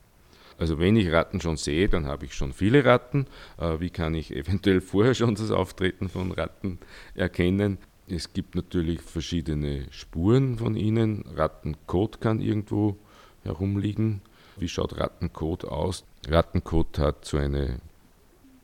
Also 0.57 0.79
wenn 0.79 0.95
ich 0.95 1.11
Ratten 1.11 1.41
schon 1.41 1.57
sehe, 1.57 1.89
dann 1.89 2.05
habe 2.05 2.25
ich 2.25 2.33
schon 2.33 2.53
viele 2.53 2.85
Ratten. 2.85 3.27
Äh, 3.57 3.79
wie 3.79 3.89
kann 3.89 4.13
ich 4.13 4.35
eventuell 4.35 4.81
vorher 4.81 5.13
schon 5.13 5.35
das 5.35 5.51
Auftreten 5.51 6.09
von 6.09 6.31
Ratten 6.31 6.79
erkennen? 7.13 7.77
Es 8.07 8.33
gibt 8.33 8.55
natürlich 8.55 9.01
verschiedene 9.01 9.87
Spuren 9.91 10.57
von 10.57 10.75
ihnen. 10.75 11.25
Rattenkot 11.35 12.21
kann 12.21 12.39
irgendwo 12.39 12.97
herumliegen. 13.43 14.21
Wie 14.57 14.69
schaut 14.69 14.97
Rattenkot 14.97 15.65
aus? 15.65 16.05
Rattenkot 16.27 16.99
hat 16.99 17.25
so 17.25 17.37
eine 17.37 17.79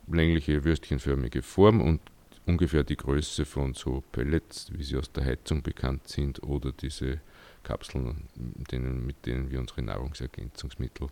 längliche 0.07 0.63
würstchenförmige 0.63 1.41
Form 1.41 1.81
und 1.81 2.01
ungefähr 2.45 2.83
die 2.83 2.97
Größe 2.97 3.45
von 3.45 3.73
so 3.73 4.03
Pellets, 4.11 4.71
wie 4.73 4.83
sie 4.83 4.97
aus 4.97 5.11
der 5.11 5.25
Heizung 5.25 5.63
bekannt 5.63 6.07
sind, 6.07 6.43
oder 6.43 6.71
diese 6.71 7.19
Kapseln, 7.63 8.27
mit 8.35 9.25
denen 9.25 9.51
wir 9.51 9.59
unsere 9.59 9.81
Nahrungsergänzungsmittel 9.81 11.09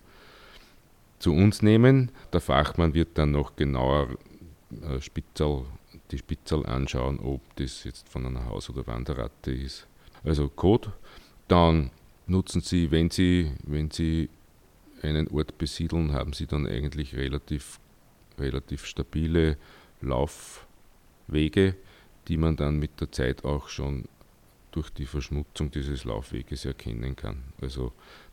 zu 1.19 1.33
uns 1.33 1.61
nehmen. 1.61 2.11
Der 2.33 2.41
Fachmann 2.41 2.93
wird 2.93 3.17
dann 3.17 3.31
noch 3.31 3.55
genauer 3.55 4.09
äh, 4.81 4.99
Spitzel, 5.01 5.65
die 6.11 6.17
Spitzel 6.17 6.65
anschauen, 6.65 7.19
ob 7.19 7.41
das 7.57 7.83
jetzt 7.83 8.09
von 8.09 8.25
einer 8.25 8.45
Haus- 8.45 8.69
oder 8.69 8.87
Wanderratte 8.87 9.51
ist. 9.51 9.87
Also 10.23 10.49
Code. 10.49 10.93
Dann 11.47 11.91
nutzen 12.27 12.61
Sie, 12.61 12.91
wenn 12.91 13.09
Sie, 13.09 13.51
wenn 13.63 13.91
Sie 13.91 14.29
einen 15.01 15.27
Ort 15.29 15.57
besiedeln, 15.57 16.13
haben 16.13 16.33
Sie 16.33 16.45
dann 16.45 16.67
eigentlich 16.67 17.15
relativ, 17.15 17.79
relativ 18.37 18.85
stabile 18.85 19.57
Laufwege, 20.01 21.75
die 22.27 22.37
man 22.37 22.55
dann 22.55 22.79
mit 22.79 23.01
der 23.01 23.11
Zeit 23.11 23.43
auch 23.43 23.69
schon 23.69 24.05
durch 24.71 24.89
die 24.91 25.05
Verschmutzung 25.05 25.71
dieses 25.71 26.03
Laufweges 26.03 26.65
erkennen 26.65 27.15
kann. 27.15 27.43
Also 27.59 27.91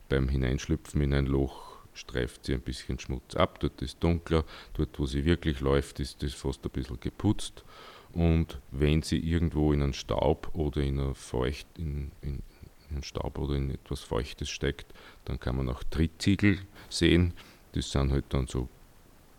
beim 0.09 0.29
Hineinschlüpfen 0.29 1.01
in 1.01 1.15
ein 1.15 1.27
Loch 1.27 1.76
streift 1.97 2.45
sie 2.45 2.55
ein 2.55 2.61
bisschen 2.61 2.99
Schmutz 2.99 3.35
ab, 3.35 3.59
dort 3.61 3.81
ist 3.83 4.03
dunkler, 4.03 4.45
dort 4.75 4.99
wo 4.99 5.07
sie 5.07 5.25
wirklich 5.25 5.61
läuft, 5.61 6.01
ist 6.01 6.23
das 6.23 6.35
fast 6.35 6.65
ein 6.65 6.71
bisschen 6.71 7.01
geputzt. 7.01 7.65
Und 8.13 8.61
wenn 8.71 9.03
sie 9.03 9.19
irgendwo 9.19 9.73
in 9.73 9.83
einen 9.83 9.93
Staub 9.93 10.51
oder 10.55 10.81
in, 10.81 10.99
eine 10.99 11.15
Feucht, 11.15 11.67
in, 11.77 12.13
in, 12.23 12.43
in 12.91 13.03
Staub 13.03 13.39
oder 13.39 13.55
in 13.55 13.71
etwas 13.71 14.01
Feuchtes 14.01 14.49
steckt, 14.49 14.87
dann 15.25 15.39
kann 15.41 15.57
man 15.57 15.69
auch 15.69 15.83
Trittziegel 15.85 16.59
sehen. 16.89 17.35
Das 17.73 17.91
sind 17.91 18.13
halt 18.13 18.25
dann 18.31 18.47
so 18.47 18.69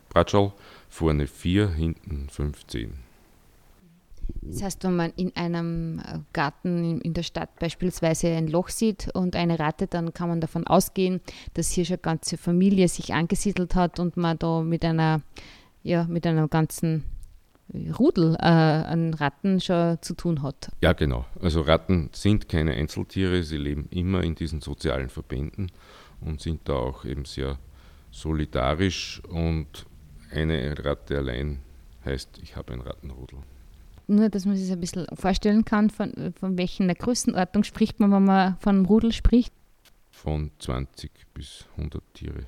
Bratschal, 0.09 0.53
vorne 0.89 1.27
4, 1.27 1.69
hinten 1.69 2.29
15. 2.29 3.06
Das 4.41 4.63
heißt, 4.63 4.83
wenn 4.83 4.95
man 4.95 5.11
in 5.15 5.35
einem 5.35 5.99
äh, 5.99 6.19
Garten 6.33 7.01
in 7.01 7.13
der 7.13 7.23
Stadt 7.23 7.57
beispielsweise 7.59 8.27
ein 8.29 8.47
Loch 8.47 8.69
sieht 8.69 9.09
und 9.13 9.35
eine 9.35 9.59
Ratte, 9.59 9.87
dann 9.87 10.13
kann 10.13 10.29
man 10.29 10.41
davon 10.41 10.65
ausgehen, 10.67 11.21
dass 11.53 11.71
hier 11.71 11.85
schon 11.85 12.01
ganze 12.01 12.37
Familie 12.37 12.87
sich 12.87 13.13
angesiedelt 13.13 13.75
hat 13.75 13.99
und 13.99 14.17
man 14.17 14.37
da 14.39 14.61
mit 14.61 14.85
einer, 14.85 15.21
ja, 15.83 16.05
mit 16.05 16.25
einem 16.25 16.49
ganzen 16.49 17.03
Rudel 17.99 18.35
äh, 18.39 18.45
an 18.45 19.13
Ratten 19.13 19.59
schon 19.59 19.97
zu 20.01 20.13
tun 20.13 20.41
hat. 20.41 20.71
Ja, 20.81 20.93
genau. 20.93 21.25
Also 21.41 21.61
Ratten 21.61 22.09
sind 22.13 22.47
keine 22.47 22.73
Einzeltiere, 22.73 23.43
sie 23.43 23.57
leben 23.57 23.87
immer 23.89 24.23
in 24.23 24.35
diesen 24.35 24.61
sozialen 24.61 25.09
Verbänden 25.09 25.71
und 26.21 26.39
sind 26.41 26.61
da 26.69 26.73
auch 26.73 27.03
eben 27.03 27.25
sehr 27.25 27.57
solidarisch 28.11 29.21
und 29.27 29.85
eine 30.31 30.73
Ratte 30.83 31.17
allein 31.17 31.59
heißt, 32.05 32.39
ich 32.41 32.55
habe 32.55 32.73
ein 32.73 32.81
Rattenrudel 32.81 33.39
nur, 34.07 34.29
dass 34.29 34.45
man 34.45 34.55
sich 34.55 34.71
ein 34.71 34.79
bisschen 34.79 35.05
vorstellen 35.13 35.65
kann, 35.65 35.89
von, 35.89 36.33
von 36.39 36.57
welcher 36.57 36.85
Größenordnung 36.93 37.63
spricht 37.63 37.99
man, 37.99 38.11
wenn 38.11 38.25
man 38.25 38.57
von 38.57 38.75
einem 38.75 38.85
Rudel 38.85 39.11
spricht? 39.11 39.53
Von 40.11 40.51
20 40.59 41.11
bis 41.33 41.65
100 41.77 42.01
Tiere. 42.13 42.45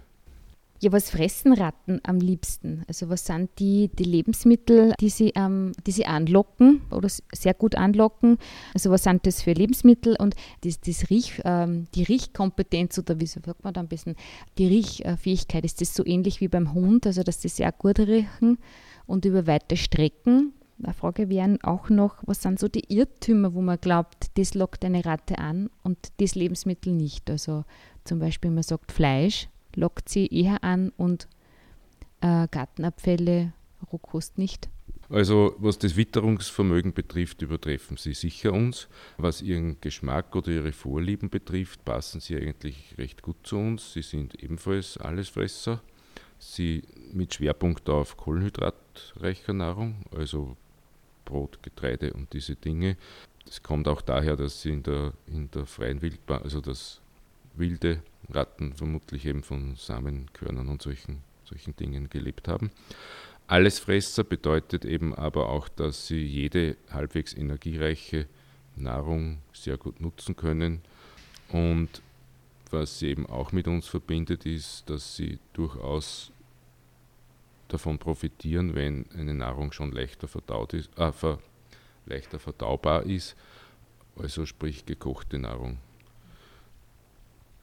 Ja, 0.82 0.94
was 0.94 1.10
fressen 1.10 1.51
Ratten 1.51 2.00
am 2.04 2.20
liebsten? 2.20 2.86
Also 2.88 3.10
was 3.10 3.25
sind 3.25 3.50
die, 3.60 3.89
die 4.00 4.06
Lebensmittel, 4.06 4.94
die 5.01 5.10
sie, 5.10 5.34
ähm, 5.36 5.74
die 5.86 5.92
sie 5.92 6.06
anlocken 6.06 6.82
oder 6.89 7.10
sehr 7.34 7.54
gut 7.54 7.75
anlocken? 7.75 8.38
Also 8.74 8.89
was 8.89 9.04
sind 9.04 9.28
das 9.28 9.42
für 9.42 9.51
Lebensmittel 9.51 10.16
und 10.18 10.36
das, 10.62 10.80
das 10.80 11.10
Riech, 11.10 11.42
ähm, 11.44 11.88
die 11.96 12.04
Riechkompetenz 12.04 12.98
oder 12.98 13.20
wie 13.20 13.25
sagt 13.25 13.62
man 13.62 13.74
da 13.74 13.82
ein 13.82 13.89
bisschen, 13.89 14.16
die 14.58 14.68
Riechfähigkeit, 14.68 15.66
ist 15.66 15.82
das 15.82 15.94
so 15.94 16.06
ähnlich 16.06 16.39
wie 16.39 16.48
beim 16.48 16.74
Hund, 16.74 17.06
also 17.06 17.24
dass 17.24 17.39
die 17.39 17.50
sehr 17.50 17.74
gut 17.74 18.00
riechen 18.00 18.58
und 19.06 19.25
über 19.25 19.48
weite 19.48 19.75
Strecken 19.75 20.54
eine 20.83 20.93
Frage 20.93 21.29
wären 21.29 21.62
auch 21.62 21.89
noch, 21.89 22.17
was 22.25 22.41
sind 22.41 22.59
so 22.59 22.67
die 22.67 22.93
Irrtümer, 22.93 23.53
wo 23.53 23.62
man 23.62 23.79
glaubt, 23.79 24.38
das 24.38 24.53
lockt 24.53 24.86
eine 24.86 25.05
Ratte 25.05 25.38
an 25.38 25.69
und 25.83 25.98
das 26.17 26.36
Lebensmittel 26.36 26.93
nicht. 26.93 27.29
Also 27.29 27.65
zum 28.03 28.19
Beispiel, 28.19 28.51
man 28.51 28.63
sagt, 28.63 28.91
Fleisch 28.91 29.50
lockt 29.75 30.09
sie 30.09 30.27
eher 30.27 30.63
an 30.63 30.91
und 30.98 31.27
äh, 32.21 32.48
Gartenabfälle, 32.50 33.53
Rohkost 33.91 34.38
nicht. 34.38 34.69
Also 35.09 35.55
was 35.57 35.79
das 35.79 35.95
Witterungsvermögen 35.95 36.93
betrifft, 36.93 37.41
übertreffen 37.41 37.98
sie 37.98 38.13
sicher 38.13 38.53
uns. 38.53 38.88
Was 39.17 39.41
ihren 39.41 39.81
Geschmack 39.81 40.36
oder 40.36 40.50
ihre 40.50 40.71
Vorlieben 40.71 41.29
betrifft, 41.29 41.83
passen 41.83 42.19
sie 42.21 42.38
eigentlich 42.38 42.95
recht 42.98 43.24
gut 43.24 43.38
zu 43.43 43.57
uns. 43.57 43.93
Sie 43.93 44.03
sind 44.03 44.36
ebenfalls 44.43 44.98
Allesfresser. 44.98 45.81
Sie 46.38 46.83
mit 47.12 47.33
Schwerpunkt 47.33 47.89
auf 47.89 48.17
kohlenhydratreicher 48.17 49.53
Nahrung, 49.53 50.05
also 50.15 50.55
Brot, 51.29 51.62
Getreide 51.63 52.13
und 52.13 52.33
diese 52.33 52.55
Dinge. 52.55 52.98
Das 53.45 53.63
kommt 53.63 53.88
auch 53.88 54.01
daher, 54.01 54.36
dass 54.36 54.62
sie 54.62 54.71
in 54.71 54.83
der, 54.83 55.13
in 55.27 55.50
der 55.51 55.65
freien 55.65 56.01
Wildbahn, 56.01 56.43
also 56.43 56.59
dass 56.59 57.01
wilde 57.55 58.01
Ratten 58.29 58.74
vermutlich 58.74 59.25
eben 59.25 59.43
von 59.43 59.75
Samenkörnern 59.75 60.67
und 60.67 60.81
solchen, 60.81 61.24
solchen 61.45 61.75
Dingen 61.75 62.09
gelebt 62.09 62.48
haben. 62.48 62.71
Allesfresser 63.48 64.24
bedeutet 64.24 64.86
eben 64.86 65.15
aber 65.15 65.50
auch, 65.50 65.69
dass 65.69 66.07
sie 66.07 66.24
jede 66.24 66.77
halbwegs 66.91 67.33
energiereiche 67.33 68.27
Nahrung 68.75 69.39
sehr 69.53 69.77
gut 69.77 70.00
nutzen 70.00 70.36
können. 70.36 70.81
Und 71.51 71.89
was 72.69 73.00
sie 73.00 73.07
eben 73.07 73.25
auch 73.25 73.51
mit 73.51 73.67
uns 73.67 73.88
verbindet, 73.88 74.45
ist, 74.45 74.88
dass 74.89 75.15
sie 75.15 75.39
durchaus 75.53 76.31
davon 77.70 77.98
profitieren, 77.98 78.76
wenn 78.76 79.06
eine 79.12 79.34
Nahrung 79.34 79.72
schon 79.72 79.92
leichter 79.92 80.28
verdaut 80.28 80.74
ist, 80.74 80.90
äh, 80.98 81.12
ver, 81.12 81.40
leichter 82.06 82.40
verdaubar 82.40 83.04
ist, 83.04 83.36
also 84.18 84.46
sprich 84.46 84.86
gekochte 84.86 85.40
Nahrung. 85.40 85.78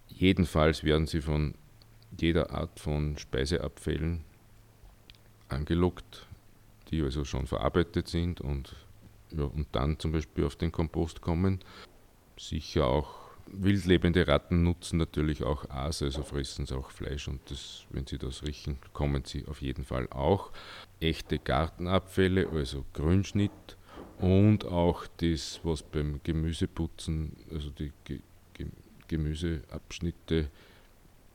Jedenfalls 0.08 0.84
werden 0.84 1.06
sie 1.06 1.20
von 1.20 1.54
jeder 2.18 2.50
Art 2.50 2.80
von 2.80 3.18
Speiseabfällen 3.18 4.24
angelockt, 5.48 6.26
die 6.90 7.02
also 7.02 7.24
schon 7.24 7.46
verarbeitet 7.46 8.08
sind 8.08 8.40
und, 8.40 8.74
ja, 9.30 9.44
und 9.44 9.66
dann 9.72 9.98
zum 9.98 10.12
Beispiel 10.12 10.44
auf 10.44 10.56
den 10.56 10.72
Kompost 10.72 11.20
kommen. 11.20 11.60
Sicher 12.38 12.86
auch 12.86 13.25
wildlebende 13.48 14.26
Ratten 14.26 14.62
nutzen 14.62 14.98
natürlich 14.98 15.42
auch 15.42 15.68
Aas, 15.70 16.02
also 16.02 16.22
fressen 16.22 16.66
sie 16.66 16.76
auch 16.76 16.90
Fleisch 16.90 17.28
und 17.28 17.40
das, 17.50 17.84
wenn 17.90 18.06
sie 18.06 18.18
das 18.18 18.42
riechen, 18.42 18.78
kommen 18.92 19.24
sie 19.24 19.46
auf 19.46 19.62
jeden 19.62 19.84
Fall 19.84 20.08
auch. 20.10 20.50
Echte 21.00 21.38
Gartenabfälle, 21.38 22.48
also 22.48 22.84
Grünschnitt 22.92 23.76
und 24.18 24.64
auch 24.64 25.06
das, 25.18 25.60
was 25.62 25.82
beim 25.82 26.20
Gemüseputzen, 26.22 27.36
also 27.52 27.70
die 27.70 27.92
Ge 28.04 28.20
Ge 28.54 28.66
Gemüseabschnitte 29.08 30.50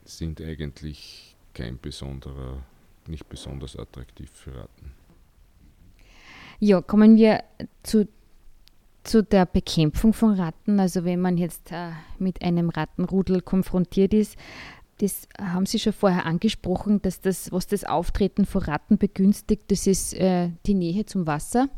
sind 0.03 0.41
eigentlich 0.41 1.35
kein 1.53 1.79
besonderer 1.79 2.61
nicht 3.07 3.27
besonders 3.29 3.77
attraktiv 3.77 4.29
für 4.31 4.55
Ratten. 4.55 4.93
Ja, 6.59 6.81
kommen 6.81 7.15
wir 7.15 7.43
zu, 7.83 8.07
zu 9.03 9.23
der 9.23 9.45
Bekämpfung 9.45 10.13
von 10.13 10.33
Ratten. 10.33 10.79
Also 10.79 11.03
wenn 11.03 11.19
man 11.19 11.37
jetzt 11.37 11.71
äh, 11.71 11.91
mit 12.19 12.41
einem 12.41 12.69
Rattenrudel 12.69 13.41
konfrontiert 13.41 14.13
ist, 14.13 14.37
das 14.99 15.27
haben 15.39 15.65
Sie 15.65 15.79
schon 15.79 15.93
vorher 15.93 16.25
angesprochen, 16.25 17.01
dass 17.01 17.21
das, 17.21 17.51
was 17.51 17.65
das 17.65 17.83
Auftreten 17.83 18.45
von 18.45 18.61
Ratten 18.61 18.97
begünstigt, 18.99 19.71
das 19.71 19.87
ist 19.87 20.13
äh, 20.13 20.49
die 20.67 20.75
Nähe 20.75 21.05
zum 21.05 21.25
Wasser 21.25 21.69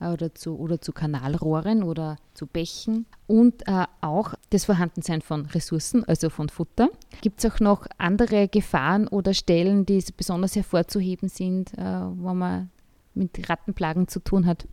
oder 0.00 0.32
zu, 0.32 0.56
oder 0.56 0.80
zu 0.80 0.92
Kanalrohren 0.92 1.82
oder 1.82 2.18
zu 2.34 2.46
Bächen 2.46 3.06
und 3.26 3.66
äh, 3.66 3.84
auch 4.00 4.34
das 4.50 4.66
Vorhandensein 4.66 5.22
von 5.22 5.46
Ressourcen, 5.46 6.04
also 6.04 6.30
von 6.30 6.48
Futter. 6.48 6.88
Gibt 7.20 7.42
es 7.42 7.50
auch 7.50 7.58
noch 7.58 7.86
andere 7.98 8.46
Gefahren 8.46 9.08
oder 9.08 9.34
Stellen, 9.34 9.84
die 9.84 10.04
besonders 10.16 10.54
hervorzuheben 10.54 11.28
sind, 11.28 11.76
äh, 11.76 11.82
wo 11.82 12.32
man 12.32 12.70
mit 13.14 13.48
Rattenplagen 13.50 14.06
zu 14.06 14.20
tun 14.20 14.46
hat? 14.46 14.68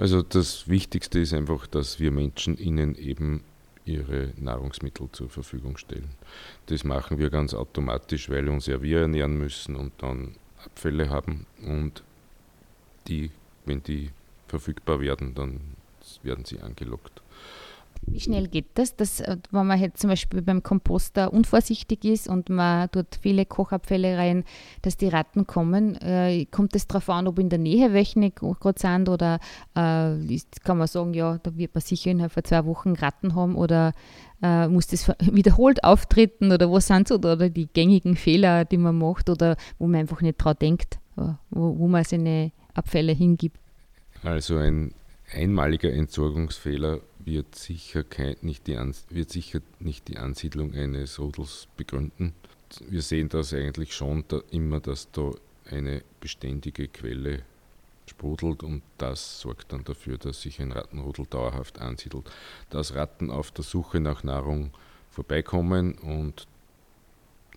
Also 0.00 0.22
das 0.22 0.66
Wichtigste 0.66 1.18
ist 1.18 1.34
einfach, 1.34 1.66
dass 1.66 2.00
wir 2.00 2.10
Menschen 2.10 2.56
ihnen 2.56 2.94
eben 2.94 3.44
ihre 3.84 4.32
Nahrungsmittel 4.38 5.10
zur 5.12 5.28
Verfügung 5.28 5.76
stellen. 5.76 6.08
Das 6.66 6.84
machen 6.84 7.18
wir 7.18 7.28
ganz 7.28 7.52
automatisch, 7.52 8.30
weil 8.30 8.46
wir 8.46 8.52
uns 8.52 8.64
ja 8.64 8.80
wir 8.80 9.00
ernähren 9.00 9.36
müssen 9.36 9.76
und 9.76 9.92
dann 9.98 10.36
Abfälle 10.64 11.10
haben 11.10 11.44
und 11.66 12.02
die, 13.08 13.30
wenn 13.66 13.82
die 13.82 14.08
verfügbar 14.48 15.00
werden, 15.00 15.34
dann 15.34 15.60
werden 16.22 16.46
sie 16.46 16.60
angelockt. 16.60 17.20
Wie 18.06 18.18
schnell 18.18 18.48
geht 18.48 18.66
das, 18.74 18.96
dass, 18.96 19.20
äh, 19.20 19.36
wenn 19.50 19.66
man 19.66 19.78
jetzt 19.78 20.00
zum 20.00 20.10
Beispiel 20.10 20.42
beim 20.42 20.62
Komposter 20.62 21.32
unvorsichtig 21.32 22.04
ist 22.04 22.28
und 22.28 22.48
man 22.48 22.88
dort 22.92 23.18
viele 23.20 23.46
Kochabfälle 23.46 24.16
rein, 24.16 24.44
dass 24.82 24.96
die 24.96 25.08
Ratten 25.08 25.46
kommen? 25.46 25.96
Äh, 25.96 26.46
kommt 26.46 26.74
es 26.74 26.88
darauf 26.88 27.08
an, 27.10 27.28
ob 27.28 27.38
in 27.38 27.50
der 27.50 27.58
Nähe 27.58 27.92
welche 27.92 28.30
gerade 28.30 28.80
sind 28.80 29.08
oder 29.08 29.38
äh, 29.74 30.38
kann 30.64 30.78
man 30.78 30.86
sagen, 30.86 31.14
ja, 31.14 31.38
da 31.38 31.56
wird 31.56 31.74
man 31.74 31.82
sicher 31.82 32.10
innerhalb 32.10 32.32
von 32.32 32.44
zwei 32.44 32.64
Wochen 32.64 32.94
Ratten 32.94 33.34
haben 33.34 33.54
oder 33.54 33.92
äh, 34.42 34.66
muss 34.68 34.86
das 34.86 35.08
wiederholt 35.20 35.84
auftreten 35.84 36.52
oder 36.52 36.70
was 36.72 36.86
sind 36.86 37.08
so 37.08 37.16
oder 37.16 37.50
die 37.50 37.68
gängigen 37.72 38.16
Fehler, 38.16 38.64
die 38.64 38.78
man 38.78 38.98
macht 38.98 39.28
oder 39.28 39.56
wo 39.78 39.86
man 39.86 40.00
einfach 40.00 40.20
nicht 40.20 40.38
dran 40.38 40.56
denkt, 40.60 40.98
äh, 41.16 41.34
wo, 41.50 41.78
wo 41.78 41.86
man 41.86 42.04
seine 42.04 42.52
Abfälle 42.74 43.12
hingibt? 43.12 43.58
Also 44.22 44.56
ein 44.56 44.94
einmaliger 45.32 45.92
Entsorgungsfehler 45.92 47.00
wird 47.24 47.54
sicher, 47.54 48.04
kein, 48.04 48.36
nicht 48.42 48.66
die 48.66 48.76
wird 49.08 49.30
sicher 49.30 49.60
nicht 49.78 50.08
die 50.08 50.18
Ansiedlung 50.18 50.74
eines 50.74 51.18
Rudels 51.18 51.68
begründen. 51.76 52.34
Wir 52.88 53.02
sehen 53.02 53.28
das 53.28 53.52
eigentlich 53.52 53.94
schon 53.94 54.24
da 54.28 54.40
immer, 54.50 54.80
dass 54.80 55.10
da 55.10 55.32
eine 55.70 56.02
beständige 56.20 56.88
Quelle 56.88 57.42
sprudelt 58.06 58.62
und 58.62 58.82
das 58.98 59.40
sorgt 59.40 59.72
dann 59.72 59.84
dafür, 59.84 60.18
dass 60.18 60.42
sich 60.42 60.60
ein 60.60 60.72
Rattenrudel 60.72 61.26
dauerhaft 61.26 61.80
ansiedelt. 61.80 62.30
Dass 62.68 62.94
Ratten 62.94 63.30
auf 63.30 63.50
der 63.50 63.64
Suche 63.64 64.00
nach 64.00 64.24
Nahrung 64.24 64.72
vorbeikommen 65.10 65.94
und 65.94 66.46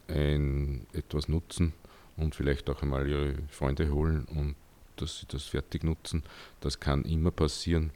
ein, 0.08 0.86
etwas 0.94 1.28
nutzen 1.28 1.74
und 2.18 2.36
vielleicht 2.36 2.70
auch 2.70 2.82
einmal 2.82 3.08
ihre 3.08 3.36
Freunde 3.50 3.92
holen 3.92 4.26
und 4.26 4.56
dass 4.98 5.20
sie 5.20 5.26
das 5.28 5.46
fertig 5.46 5.84
nutzen. 5.84 6.24
Das 6.60 6.80
kann 6.80 7.04
immer 7.04 7.32
passieren. 7.32 7.92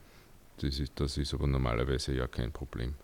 Das 0.58 0.80
ist, 0.80 0.94
das 0.96 1.18
ist 1.18 1.34
aber 1.34 1.48
normalerweise 1.48 2.14
ja 2.14 2.28
kein 2.28 2.52
Problem. 2.52 2.96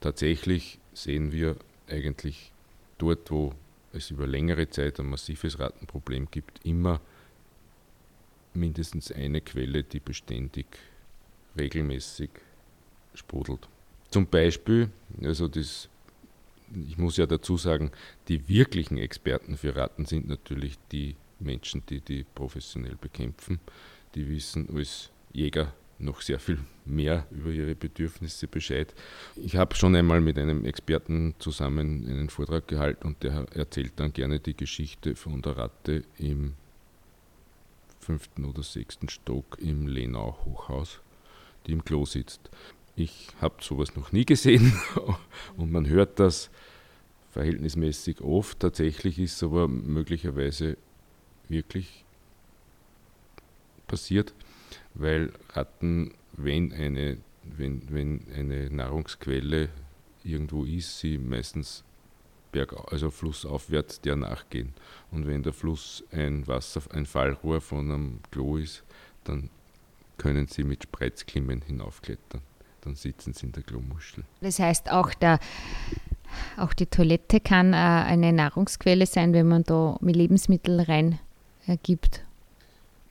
Tatsächlich 0.00 0.78
sehen 0.94 1.32
wir 1.32 1.56
eigentlich 1.88 2.52
dort, 2.98 3.30
wo 3.30 3.52
es 3.92 4.10
über 4.10 4.26
längere 4.26 4.68
Zeit 4.70 4.98
ein 4.98 5.06
massives 5.06 5.58
Rattenproblem 5.58 6.28
gibt, 6.30 6.64
immer 6.64 7.00
mindestens 8.54 9.12
eine 9.12 9.40
Quelle, 9.40 9.82
die 9.82 10.00
beständig 10.00 10.66
regelmäßig 11.56 12.30
sprudelt. 13.14 13.68
Zum 14.10 14.26
Beispiel, 14.26 14.90
also 15.22 15.48
das, 15.48 15.88
ich 16.86 16.98
muss 16.98 17.16
ja 17.16 17.26
dazu 17.26 17.56
sagen, 17.56 17.90
die 18.28 18.48
wirklichen 18.48 18.98
Experten 18.98 19.56
für 19.56 19.76
Ratten 19.76 20.06
sind 20.06 20.28
natürlich 20.28 20.78
die 20.90 21.16
Menschen, 21.38 21.82
die 21.88 22.00
die 22.00 22.24
professionell 22.34 22.96
bekämpfen, 22.96 23.60
die 24.14 24.28
wissen 24.28 24.68
als 24.74 25.10
Jäger 25.32 25.72
noch 25.98 26.20
sehr 26.20 26.38
viel 26.38 26.58
mehr 26.84 27.26
über 27.30 27.50
ihre 27.50 27.74
Bedürfnisse 27.74 28.48
Bescheid. 28.48 28.94
Ich 29.36 29.56
habe 29.56 29.74
schon 29.76 29.94
einmal 29.94 30.20
mit 30.20 30.38
einem 30.38 30.64
Experten 30.64 31.34
zusammen 31.38 32.06
einen 32.08 32.28
Vortrag 32.28 32.66
gehalten 32.66 33.06
und 33.06 33.22
der 33.22 33.46
erzählt 33.54 33.92
dann 33.96 34.12
gerne 34.12 34.40
die 34.40 34.56
Geschichte 34.56 35.14
von 35.14 35.42
der 35.42 35.56
Ratte 35.56 36.04
im 36.18 36.54
fünften 38.00 38.44
oder 38.44 38.62
sechsten 38.62 39.08
Stock 39.08 39.58
im 39.60 39.86
Lenau 39.86 40.36
Hochhaus, 40.44 41.00
die 41.66 41.72
im 41.72 41.84
Klo 41.84 42.04
sitzt. 42.04 42.50
Ich 42.96 43.28
habe 43.40 43.62
sowas 43.62 43.94
noch 43.94 44.12
nie 44.12 44.24
gesehen 44.24 44.72
und 45.56 45.70
man 45.70 45.88
hört 45.88 46.18
das 46.18 46.50
verhältnismäßig 47.30 48.20
oft. 48.20 48.60
Tatsächlich 48.60 49.18
ist 49.18 49.36
es 49.36 49.42
aber 49.42 49.68
möglicherweise 49.68 50.76
wirklich 51.48 52.04
passiert, 53.86 54.34
weil 54.94 55.32
Ratten, 55.50 56.12
wenn 56.32 56.72
eine, 56.72 57.18
wenn, 57.44 57.82
wenn 57.90 58.20
eine 58.34 58.70
Nahrungsquelle 58.70 59.68
irgendwo 60.24 60.64
ist, 60.64 61.00
sie 61.00 61.18
meistens 61.18 61.84
berg, 62.52 62.74
also 62.92 63.10
flussaufwärts 63.10 64.00
der 64.00 64.16
nachgehen. 64.16 64.74
Und 65.10 65.26
wenn 65.26 65.42
der 65.42 65.52
Fluss 65.52 66.04
ein 66.12 66.46
Wasser, 66.46 66.82
ein 66.92 67.06
Fallrohr 67.06 67.60
von 67.60 67.90
einem 67.90 68.20
Klo 68.30 68.58
ist, 68.58 68.84
dann 69.24 69.50
können 70.18 70.46
sie 70.46 70.62
mit 70.62 70.84
Spreizklimmen 70.84 71.62
hinaufklettern. 71.62 72.42
Dann 72.82 72.94
sitzen 72.94 73.32
sie 73.32 73.46
in 73.46 73.52
der 73.52 73.62
Klomuschel. 73.62 74.24
Das 74.40 74.58
heißt, 74.58 74.90
auch, 74.90 75.14
der, 75.14 75.38
auch 76.56 76.72
die 76.74 76.86
Toilette 76.86 77.40
kann 77.40 77.72
äh, 77.72 77.76
eine 77.76 78.32
Nahrungsquelle 78.32 79.06
sein, 79.06 79.32
wenn 79.32 79.48
man 79.48 79.64
da 79.64 79.96
mit 80.00 80.16
Lebensmitteln 80.16 80.80
rein 80.80 81.18
ergibt, 81.66 82.24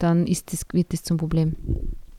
dann 0.02 0.28
ist 0.28 0.52
das, 0.52 0.66
wird 0.74 0.94
das 0.94 1.04
zum 1.04 1.18
Problem. 1.18 1.56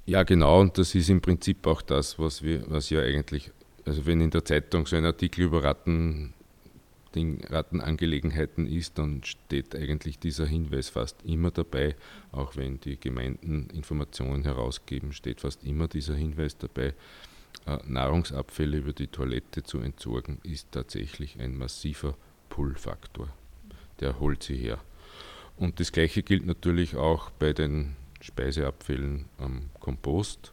Ja, 0.06 0.22
genau, 0.22 0.60
und 0.60 0.78
das 0.78 0.94
ist 0.94 1.08
im 1.10 1.20
Prinzip 1.20 1.66
auch 1.66 1.82
das, 1.82 2.18
was 2.18 2.42
wir, 2.42 2.64
was 2.68 2.90
ja 2.90 3.00
eigentlich, 3.00 3.50
also 3.84 4.04
wenn 4.06 4.20
in 4.20 4.30
der 4.30 4.44
Zeitung 4.44 4.86
so 4.86 4.96
ein 4.96 5.04
Artikel 5.04 5.42
über 5.42 5.62
Ratten, 5.62 6.34
Ding, 7.14 7.44
Rattenangelegenheiten 7.44 8.66
ist, 8.66 8.98
dann 8.98 9.22
steht 9.22 9.74
eigentlich 9.74 10.18
dieser 10.18 10.46
Hinweis 10.46 10.88
fast 10.88 11.22
immer 11.24 11.50
dabei, 11.50 11.94
auch 12.32 12.56
wenn 12.56 12.80
die 12.80 12.98
Gemeinden 12.98 13.68
Informationen 13.70 14.44
herausgeben, 14.44 15.12
steht 15.12 15.42
fast 15.42 15.62
immer 15.64 15.88
dieser 15.88 16.14
Hinweis 16.14 16.56
dabei. 16.56 16.94
Äh, 17.66 17.78
Nahrungsabfälle 17.86 18.78
über 18.78 18.92
die 18.92 19.08
Toilette 19.08 19.62
zu 19.62 19.80
entsorgen, 19.80 20.38
ist 20.42 20.72
tatsächlich 20.72 21.38
ein 21.38 21.56
massiver 21.56 22.16
Pull-Faktor. 22.48 23.28
Der 24.00 24.18
holt 24.18 24.42
sie 24.42 24.56
her. 24.56 24.80
Und 25.56 25.80
das 25.80 25.92
Gleiche 25.92 26.22
gilt 26.22 26.46
natürlich 26.46 26.96
auch 26.96 27.30
bei 27.30 27.52
den 27.52 27.96
Speiseabfällen 28.20 29.26
am 29.38 29.70
Kompost. 29.80 30.52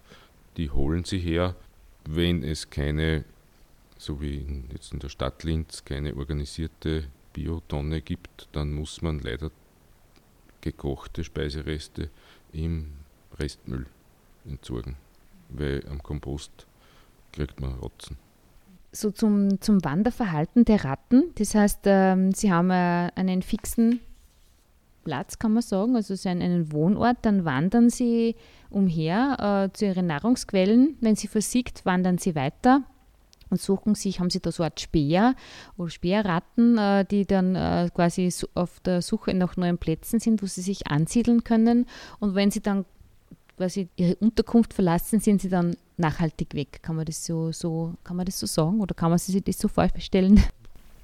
Die 0.58 0.70
holen 0.70 1.04
sie 1.04 1.20
her, 1.20 1.56
wenn 2.06 2.44
es 2.44 2.70
keine, 2.70 3.24
so 3.98 4.22
wie 4.22 4.66
jetzt 4.72 4.94
in 4.94 5.00
der 5.00 5.10
Stadt 5.10 5.44
Linz, 5.44 5.86
keine 5.86 6.16
organisierte 6.16 7.06
Biotonne 7.34 8.02
gibt, 8.02 8.50
dann 8.52 8.74
muss 8.74 9.02
man 9.02 9.20
leider 9.20 9.52
gekochte 10.62 11.24
Speisereste 11.24 12.10
im 12.52 12.92
Restmüll 13.38 13.86
entsorgen, 14.46 14.96
weil 15.50 15.86
am 15.90 16.02
Kompost 16.04 16.68
kriegt 17.32 17.60
man 17.60 17.76
Rotzen. 17.76 18.18
So 18.92 19.12
zum, 19.12 19.62
zum 19.62 19.84
Wanderverhalten 19.86 20.66
der 20.66 20.84
Ratten. 20.84 21.32
Das 21.36 21.54
heißt, 21.54 21.82
ähm, 21.86 22.34
sie 22.34 22.52
haben 22.52 22.72
äh, 22.72 23.12
einen 23.16 23.44
fixen 23.44 24.02
Platz, 25.10 25.40
kann 25.40 25.54
man 25.54 25.64
sagen, 25.64 25.96
also 25.96 26.14
einen 26.30 26.72
Wohnort, 26.72 27.18
dann 27.24 27.44
wandern 27.44 27.90
sie 27.90 28.36
umher 28.70 29.72
äh, 29.72 29.76
zu 29.76 29.86
ihren 29.86 30.06
Nahrungsquellen. 30.06 30.98
Wenn 31.02 31.16
sie 31.16 31.28
versiegt, 31.28 31.84
wandern 31.84 32.20
sie 32.20 32.36
weiter 32.36 32.84
und 33.50 33.60
suchen 33.60 33.96
sich, 33.96 34.20
haben 34.20 34.30
sie 34.30 34.40
da 34.40 34.52
so 34.52 34.64
Art 34.64 34.80
Speer 34.80 35.34
oder 35.78 35.90
Speerratten, 35.90 36.78
äh, 36.78 37.06
die 37.06 37.26
dann 37.26 37.56
äh, 37.56 37.90
quasi 37.92 38.32
auf 38.54 38.80
der 38.82 39.02
Suche 39.02 39.34
nach 39.34 39.58
neuen 39.58 39.80
Plätzen 39.80 40.20
sind, 40.20 40.44
wo 40.44 40.46
sie 40.46 40.62
sich 40.62 40.86
ansiedeln 40.86 41.44
können. 41.44 41.88
Und 42.20 42.36
wenn 42.36 42.52
sie 42.52 42.62
dann 42.62 42.86
quasi 43.58 43.90
ihre 43.96 44.16
Unterkunft 44.18 44.76
verlassen, 44.76 45.20
sind 45.20 45.42
sie 45.42 45.50
dann 45.50 45.76
nachhaltig 45.98 46.54
weg. 46.54 46.84
Kann 46.84 46.98
man 46.98 47.06
das 47.06 47.26
so, 47.26 47.52
so, 47.52 47.96
kann 48.04 48.16
man 48.16 48.28
das 48.28 48.40
so 48.40 48.46
sagen 48.46 48.80
oder 48.80 48.94
kann 48.94 49.10
man 49.10 49.18
sich 49.18 49.44
das 49.44 49.58
so 49.58 49.70
vorstellen? 49.70 50.40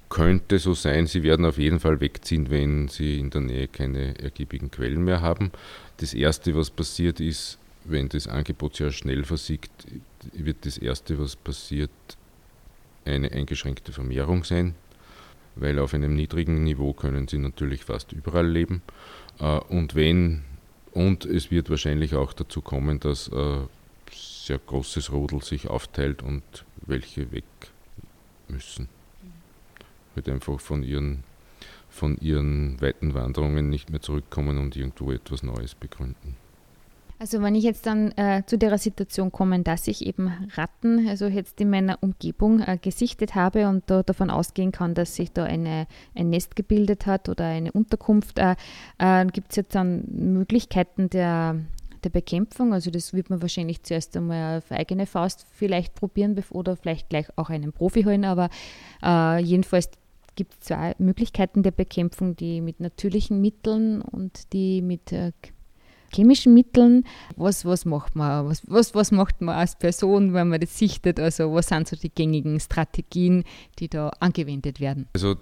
Könnte 0.08 0.58
so 0.58 0.74
sein, 0.74 1.06
sie 1.06 1.22
werden 1.22 1.44
auf 1.46 1.58
jeden 1.58 1.80
Fall 1.80 2.00
wegziehen, 2.00 2.50
wenn 2.50 2.88
sie 2.88 3.18
in 3.18 3.30
der 3.30 3.40
Nähe 3.40 3.68
keine 3.68 4.18
ergiebigen 4.18 4.70
Quellen 4.70 5.04
mehr 5.04 5.20
haben. 5.20 5.50
Das 5.98 6.14
Erste, 6.14 6.54
was 6.54 6.70
passiert 6.70 7.20
ist, 7.20 7.58
wenn 7.84 8.08
das 8.08 8.26
Angebot 8.26 8.76
sehr 8.76 8.92
schnell 8.92 9.24
versiegt, 9.24 9.70
wird 10.32 10.64
das 10.66 10.78
Erste, 10.78 11.18
was 11.18 11.36
passiert, 11.36 11.90
eine 13.04 13.30
eingeschränkte 13.32 13.92
Vermehrung 13.92 14.44
sein. 14.44 14.74
weil 15.56 15.78
auf 15.78 15.94
einem 15.94 16.14
niedrigen 16.14 16.64
Niveau 16.64 16.92
können 16.92 17.28
sie 17.28 17.38
natürlich 17.38 17.84
fast 17.84 18.12
überall 18.12 18.46
leben. 18.46 18.82
Äh, 19.40 19.58
und 19.68 19.94
wenn 19.94 20.44
und 20.92 21.26
es 21.26 21.50
wird 21.50 21.68
wahrscheinlich 21.68 22.14
auch 22.14 22.32
dazu 22.32 22.62
kommen, 22.62 23.00
dass 23.00 23.30
ein 23.30 23.68
sehr 24.10 24.58
großes 24.58 25.12
Rudel 25.12 25.42
sich 25.42 25.68
aufteilt 25.68 26.22
und 26.22 26.42
welche 26.86 27.32
weg 27.32 27.44
müssen. 28.48 28.88
Halt 30.16 30.28
einfach 30.28 30.58
von 30.60 30.82
ihren, 30.82 31.22
von 31.88 32.16
ihren 32.18 32.80
weiten 32.80 33.14
Wanderungen 33.14 33.68
nicht 33.68 33.90
mehr 33.90 34.00
zurückkommen 34.00 34.58
und 34.58 34.74
irgendwo 34.74 35.12
etwas 35.12 35.42
Neues 35.42 35.74
begründen. 35.74 36.36
Also 37.18 37.40
wenn 37.40 37.54
ich 37.54 37.64
jetzt 37.64 37.86
dann 37.86 38.12
äh, 38.12 38.42
zu 38.44 38.58
der 38.58 38.76
Situation 38.76 39.32
komme, 39.32 39.62
dass 39.62 39.88
ich 39.88 40.04
eben 40.04 40.30
Ratten, 40.54 41.08
also 41.08 41.26
jetzt 41.26 41.60
in 41.60 41.70
meiner 41.70 42.02
Umgebung 42.02 42.60
äh, 42.60 42.78
gesichtet 42.80 43.34
habe 43.34 43.68
und 43.68 43.84
da 43.86 44.02
davon 44.02 44.28
ausgehen 44.28 44.70
kann, 44.70 44.94
dass 44.94 45.14
sich 45.16 45.32
da 45.32 45.44
eine, 45.44 45.86
ein 46.14 46.28
Nest 46.28 46.56
gebildet 46.56 47.06
hat 47.06 47.30
oder 47.30 47.46
eine 47.46 47.72
Unterkunft, 47.72 48.38
äh, 48.38 48.54
äh 48.98 49.24
gibt 49.26 49.50
es 49.50 49.56
jetzt 49.56 49.74
dann 49.74 50.04
Möglichkeiten 50.08 51.08
der, 51.08 51.56
der 52.04 52.10
Bekämpfung? 52.10 52.74
Also 52.74 52.90
das 52.90 53.14
wird 53.14 53.30
man 53.30 53.40
wahrscheinlich 53.40 53.82
zuerst 53.82 54.14
einmal 54.14 54.58
auf 54.58 54.70
eigene 54.70 55.06
Faust 55.06 55.46
vielleicht 55.52 55.94
probieren 55.94 56.38
oder 56.50 56.76
vielleicht 56.76 57.08
gleich 57.08 57.28
auch 57.36 57.48
einen 57.48 57.72
Profi 57.72 58.02
holen, 58.02 58.26
aber 58.26 58.50
äh, 59.02 59.40
jedenfalls 59.42 59.88
gibt 60.36 60.54
es 60.54 60.60
zwei 60.60 60.94
Möglichkeiten 60.98 61.62
der 61.62 61.72
Bekämpfung, 61.72 62.36
die 62.36 62.60
mit 62.60 62.80
natürlichen 62.80 63.40
Mitteln 63.40 64.02
und 64.02 64.52
die 64.52 64.82
mit 64.82 65.12
äh, 65.12 65.32
chemischen 66.14 66.54
Mitteln. 66.54 67.04
Was, 67.36 67.64
was 67.64 67.84
macht 67.84 68.14
man? 68.14 68.46
Was, 68.46 68.62
was, 68.66 68.94
was 68.94 69.10
macht 69.10 69.40
man 69.40 69.56
als 69.56 69.76
Person, 69.76 70.34
wenn 70.34 70.48
man 70.48 70.60
das 70.60 70.78
sichtet? 70.78 71.18
Also 71.18 71.52
was 71.52 71.68
sind 71.68 71.88
so 71.88 71.96
die 71.96 72.10
gängigen 72.10 72.60
Strategien, 72.60 73.44
die 73.78 73.88
da 73.88 74.10
angewendet 74.20 74.80
werden? 74.80 75.08
Also 75.14 75.36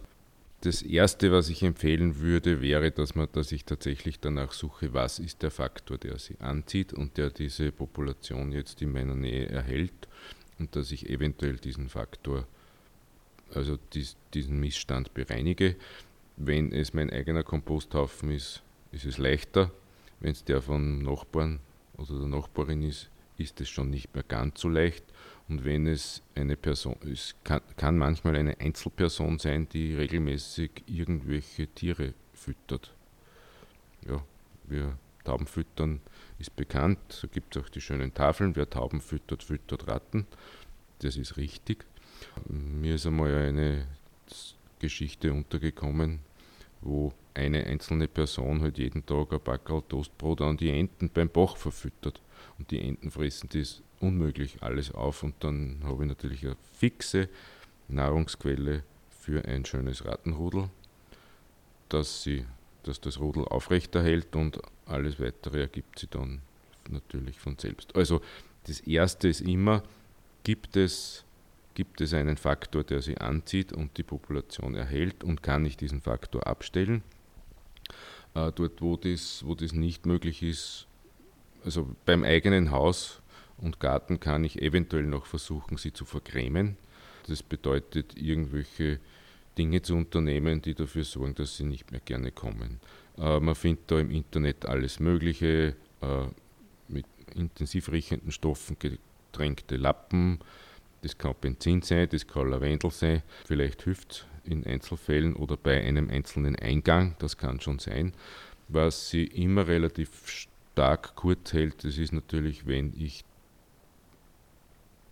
das 0.61 0.81
Erste, 0.81 1.31
was 1.31 1.51
ich 1.51 1.63
empfehlen 1.63 2.21
würde, 2.21 2.63
wäre, 2.63 2.91
dass, 2.91 3.15
man, 3.15 3.29
dass 3.33 3.53
ich 3.53 3.67
tatsächlich 3.67 4.21
danach 4.21 4.53
suche, 4.53 4.95
was 4.95 5.19
ist 5.19 5.43
der 5.43 5.51
Faktor, 5.51 5.99
der 5.99 6.19
sie 6.19 6.41
anzieht 6.41 6.95
und 6.95 7.19
der 7.19 7.31
diese 7.31 7.71
Population 7.71 8.51
jetzt 8.51 8.81
in 8.81 8.93
meiner 8.93 9.15
Nähe 9.15 9.47
erhält 9.49 10.09
und 10.59 10.75
dass 10.75 10.91
ich 10.91 11.11
eventuell 11.11 11.57
diesen 11.57 11.89
Faktor, 11.91 12.47
also 13.53 13.79
dies, 13.93 14.17
diesen 14.33 14.61
Missstand 14.61 15.15
bereinige. 15.15 15.77
Wenn 16.37 16.73
es 16.73 16.95
mein 16.95 17.11
eigener 17.11 17.43
Komposthaufen 17.43 18.31
ist, 18.31 18.63
ist 18.93 19.05
es 19.05 19.19
leichter, 19.19 19.71
wenn 20.21 20.33
es 20.33 20.45
der 20.45 20.63
von 20.63 21.03
Nachbarn 21.03 21.61
oder 21.97 22.19
der 22.19 22.29
Nachbarin 22.29 22.83
ist, 22.83 23.11
ist 23.37 23.61
es 23.61 23.69
schon 23.69 23.91
nicht 23.91 24.15
mehr 24.15 24.25
ganz 24.25 24.61
so 24.61 24.69
leicht. 24.69 25.05
Und 25.49 25.65
wenn 25.65 25.87
es 25.87 26.23
eine 26.35 26.57
Person, 26.57 26.97
es 27.05 27.35
kann, 27.45 27.61
kann 27.77 27.99
manchmal 27.99 28.37
eine 28.37 28.59
Einzelperson 28.59 29.39
sein, 29.39 29.69
die 29.69 29.95
regelmäßig 29.95 30.71
irgendwelche 30.87 31.67
Tiere 31.67 32.15
füttert. 32.33 32.95
Ja, 34.07 34.25
wir 34.65 34.99
Tauben 35.25 35.47
füttern 35.47 36.01
ist 36.39 36.55
bekannt, 36.55 36.99
so 37.09 37.29
gibt 37.29 37.57
es 37.57 37.63
auch 37.63 37.69
die 37.69 37.81
schönen 37.81 38.13
Tafeln, 38.13 38.57
wer 38.57 38.69
Tauben 38.69 39.01
füttert, 39.01 39.43
füttert 39.43 39.89
Ratten. 39.89 40.27
Das 41.01 41.17
ist 41.17 41.37
richtig. 41.37 41.85
Mir 42.49 42.97
ist 42.97 43.07
einmal 43.07 43.35
eine 43.35 43.87
Geschichte 44.79 45.33
untergekommen, 45.33 46.21
wo 46.81 47.13
eine 47.35 47.65
einzelne 47.65 48.07
Person 48.07 48.63
halt 48.63 48.79
jeden 48.79 49.05
Tag 49.07 49.33
ein 49.33 49.41
Backerl 49.43 49.83
Toastbrot 49.89 50.41
an 50.41 50.57
die 50.57 50.71
Enten 50.71 51.11
beim 51.13 51.29
Bach 51.29 51.57
verfüttert. 51.57 52.21
Und 52.59 52.71
die 52.71 52.81
Enten 52.81 53.11
fressen 53.11 53.49
das 53.53 53.83
unmöglich 54.01 54.63
alles 54.63 54.93
auf 54.93 55.23
und 55.23 55.35
dann 55.41 55.81
habe 55.85 56.05
ich 56.05 56.09
natürlich 56.09 56.45
eine 56.45 56.57
fixe 56.75 57.29
Nahrungsquelle 57.89 58.85
für 59.21 59.45
ein 59.45 59.65
schönes 59.65 60.05
Rattenrudel, 60.05 60.69
dass, 61.89 62.23
sie, 62.23 62.45
dass 62.83 63.01
das 63.01 63.19
Rudel 63.19 63.45
aufrechterhält 63.47 64.37
und 64.37 64.61
alles 64.87 65.19
weitere 65.19 65.63
ergibt 65.63 65.99
sie 65.99 66.09
dann 66.09 66.43
natürlich 66.91 67.41
von 67.41 67.59
selbst. 67.59 67.97
Also 67.97 68.21
das 68.67 68.81
Erste 68.81 69.29
ist 69.29 69.41
immer, 69.41 69.83
gibt 70.45 70.77
es 70.77 71.25
gibt 71.75 72.01
es 72.01 72.15
einen 72.15 72.37
Faktor, 72.37 72.85
der 72.85 73.03
sie 73.03 73.19
anzieht 73.19 73.73
und 73.73 73.97
die 73.99 74.03
Population 74.03 74.75
erhält 74.75 75.25
und 75.25 75.43
kann 75.43 75.67
ich 75.67 75.77
diesen 75.77 76.01
Faktor 76.01 76.47
abstellen. 76.47 77.03
Äh, 78.35 78.53
dort, 78.53 78.81
wo 78.81 78.97
das, 78.97 79.45
wo 79.45 79.55
das 79.55 79.73
nicht 79.73 80.07
möglich 80.07 80.43
ist, 80.43 80.87
also 81.65 81.95
beim 82.05 82.25
eigenen 82.25 82.71
Haus 82.71 83.23
und 83.59 83.81
Garten 83.81 84.21
kann 84.21 84.45
ich 84.45 84.61
eventuell 84.61 85.05
noch 85.05 85.27
versuchen, 85.27 85.77
sie 85.77 85.93
zu 85.93 86.05
vergrämen. 86.05 86.77
Das 87.27 87.43
bedeutet, 87.43 88.17
irgendwelche 88.21 89.01
Dinge 89.57 89.83
zu 89.83 89.95
unternehmen, 89.95 90.61
die 90.61 90.75
dafür 90.75 91.05
sorgen, 91.05 91.35
dass 91.35 91.57
sie 91.57 91.65
nicht 91.65 91.91
mehr 91.91 92.01
gerne 92.01 92.33
kommen. 92.33 92.81
Äh, 93.19 93.41
man 93.41 93.55
findet 93.55 93.91
da 93.91 93.99
im 93.99 94.11
Internet 94.11 94.67
alles 94.67 95.01
Mögliche, 95.01 95.77
äh, 96.01 96.27
mit 96.89 97.07
intensiv 97.35 97.91
riechenden 97.91 98.31
Stoffen 98.31 98.77
getränkte 98.79 99.77
Lappen, 99.77 100.41
das 101.05 101.19
kann 101.19 101.35
Benzin 101.41 101.83
sein, 101.83 102.09
das 102.11 102.27
kann 102.27 102.49
Lavendel 102.49 102.91
sein, 102.91 103.23
vielleicht 103.45 103.83
hilft 103.83 104.27
in 104.45 104.67
Einzelfällen 104.67 105.37
oder 105.37 105.57
bei 105.57 105.83
einem 105.83 106.09
einzelnen 106.09 106.57
Eingang, 106.57 107.15
das 107.19 107.37
kann 107.37 107.61
schon 107.61 107.79
sein. 107.79 108.13
Was 108.69 109.11
sie 109.11 109.25
immer 109.25 109.69
relativ 109.69 110.47
stark 110.73 111.15
kurz 111.15 111.53
hält, 111.53 111.85
das 111.85 111.99
ist 111.99 112.13
natürlich, 112.13 112.67
wenn 112.67 112.95
ich 112.99 113.25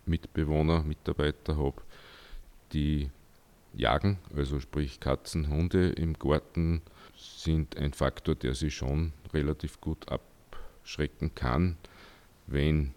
Mitbewohner, 0.05 0.83
Mitarbeiter 0.83 1.57
habe, 1.57 1.81
die 2.73 3.09
jagen, 3.73 4.17
also 4.35 4.59
sprich 4.59 4.99
Katzen, 4.99 5.47
Hunde 5.47 5.89
im 5.89 6.13
Garten 6.13 6.81
sind 7.15 7.77
ein 7.77 7.93
Faktor, 7.93 8.35
der 8.35 8.55
sie 8.55 8.71
schon 8.71 9.13
relativ 9.33 9.79
gut 9.79 10.07
abschrecken 10.09 11.35
kann, 11.35 11.77
wenn 12.47 12.93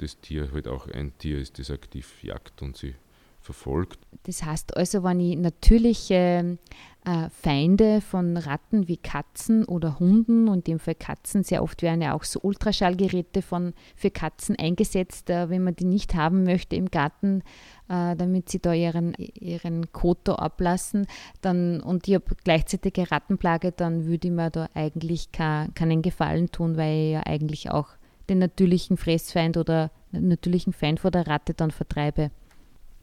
das 0.00 0.20
Tier 0.20 0.50
halt 0.52 0.68
auch 0.68 0.86
ein 0.88 1.16
Tier 1.18 1.38
ist, 1.38 1.58
das 1.58 1.70
aktiv 1.70 2.22
jagt 2.22 2.62
und 2.62 2.76
sie 2.76 2.94
verfolgt. 3.40 3.98
Das 4.24 4.42
heißt 4.42 4.76
also, 4.76 5.02
wenn 5.02 5.20
ich 5.20 5.36
natürliche 5.36 6.58
äh, 7.04 7.30
Feinde 7.30 8.02
von 8.02 8.36
Ratten 8.36 8.86
wie 8.86 8.98
Katzen 8.98 9.64
oder 9.64 9.98
Hunden, 9.98 10.48
und 10.48 10.68
in 10.68 10.74
dem 10.74 10.78
Fall 10.78 10.94
Katzen, 10.94 11.42
sehr 11.42 11.62
oft 11.62 11.82
werden 11.82 12.02
ja 12.02 12.14
auch 12.14 12.24
so 12.24 12.40
Ultraschallgeräte 12.42 13.40
von, 13.40 13.72
für 13.96 14.10
Katzen 14.10 14.56
eingesetzt, 14.56 15.30
äh, 15.30 15.48
wenn 15.48 15.64
man 15.64 15.74
die 15.74 15.86
nicht 15.86 16.14
haben 16.14 16.44
möchte 16.44 16.76
im 16.76 16.90
Garten, 16.90 17.42
äh, 17.88 18.14
damit 18.14 18.50
sie 18.50 18.58
da 18.58 18.74
ihren, 18.74 19.14
ihren 19.14 19.90
Koto 19.92 20.34
ablassen, 20.34 21.06
dann, 21.40 21.80
und 21.80 22.06
ich 22.06 22.14
habe 22.14 22.36
gleichzeitige 22.44 23.10
Rattenplage, 23.10 23.72
dann 23.72 24.04
würde 24.04 24.28
ich 24.28 24.34
mir 24.34 24.50
da 24.50 24.68
eigentlich 24.74 25.32
keinen 25.32 26.02
Gefallen 26.02 26.50
tun, 26.50 26.76
weil 26.76 27.06
ich 27.06 27.12
ja 27.12 27.22
eigentlich 27.24 27.70
auch 27.70 27.88
den 28.30 28.38
natürlichen 28.38 28.96
Fressfeind 28.96 29.56
oder 29.56 29.90
natürlichen 30.12 30.72
Feind 30.72 31.00
vor 31.00 31.10
der 31.10 31.26
Ratte 31.26 31.52
dann 31.52 31.70
vertreibe. 31.70 32.30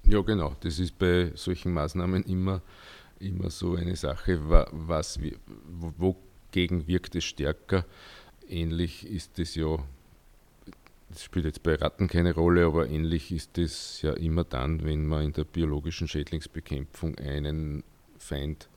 Ja, 0.04 0.22
genau. 0.22 0.56
Das 0.62 0.80
ist 0.80 0.98
bei 0.98 1.32
solchen 1.36 1.74
Maßnahmen 1.74 2.24
immer, 2.24 2.62
immer 3.20 3.50
so 3.50 3.76
eine 3.76 3.96
Sache, 3.96 4.40
was, 4.72 5.20
wogegen 5.98 6.88
wirkt 6.88 7.16
es 7.16 7.26
stärker. 7.26 7.86
Ähnlich 8.50 9.06
ist 9.06 9.38
es 9.38 9.56
ja, 9.56 9.78
das 11.10 11.24
spielt 11.24 11.46
jetzt 11.46 11.62
bei 11.62 11.76
Ratten 11.76 12.08
keine 12.08 12.34
Rolle, 12.34 12.66
aber 12.66 12.88
ähnlich 12.88 13.32
ist 13.34 13.58
es 13.58 14.02
ja 14.02 14.14
immer 14.14 14.46
dann, 14.46 14.86
wenn 14.86 15.06
man 15.06 15.26
in 15.26 15.34
der 15.34 15.44
biologischen 15.44 16.08
Schädlingsbekämpfung 16.08 17.18
einen 17.18 17.84
Feind 18.18 18.70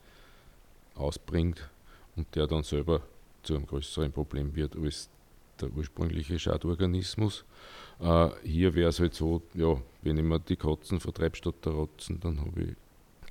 ausbringt 0.97 1.69
und 2.17 2.35
der 2.35 2.49
dann 2.49 2.65
selber 2.65 3.03
zu 3.45 3.55
einem 3.55 3.67
größeren 3.67 4.13
Problem 4.13 4.55
wird 4.57 4.77
als 4.77 5.09
der 5.61 5.71
ursprüngliche 5.73 6.39
Schadorganismus. 6.39 7.45
Äh, 8.01 8.29
hier 8.43 8.75
wäre 8.75 8.91
es 8.91 9.01
halt 9.01 9.15
so, 9.15 9.43
ja, 9.55 9.77
wenn 10.03 10.17
ich 10.17 10.25
mir 10.25 10.41
die 10.41 10.57
Kotzen 10.57 11.01
vertreibe 11.01 11.37
statt 11.37 11.57
der 11.65 11.73
Rotzen, 11.73 12.21
dann 12.21 12.41
habe 12.41 12.63
ich 12.63 12.77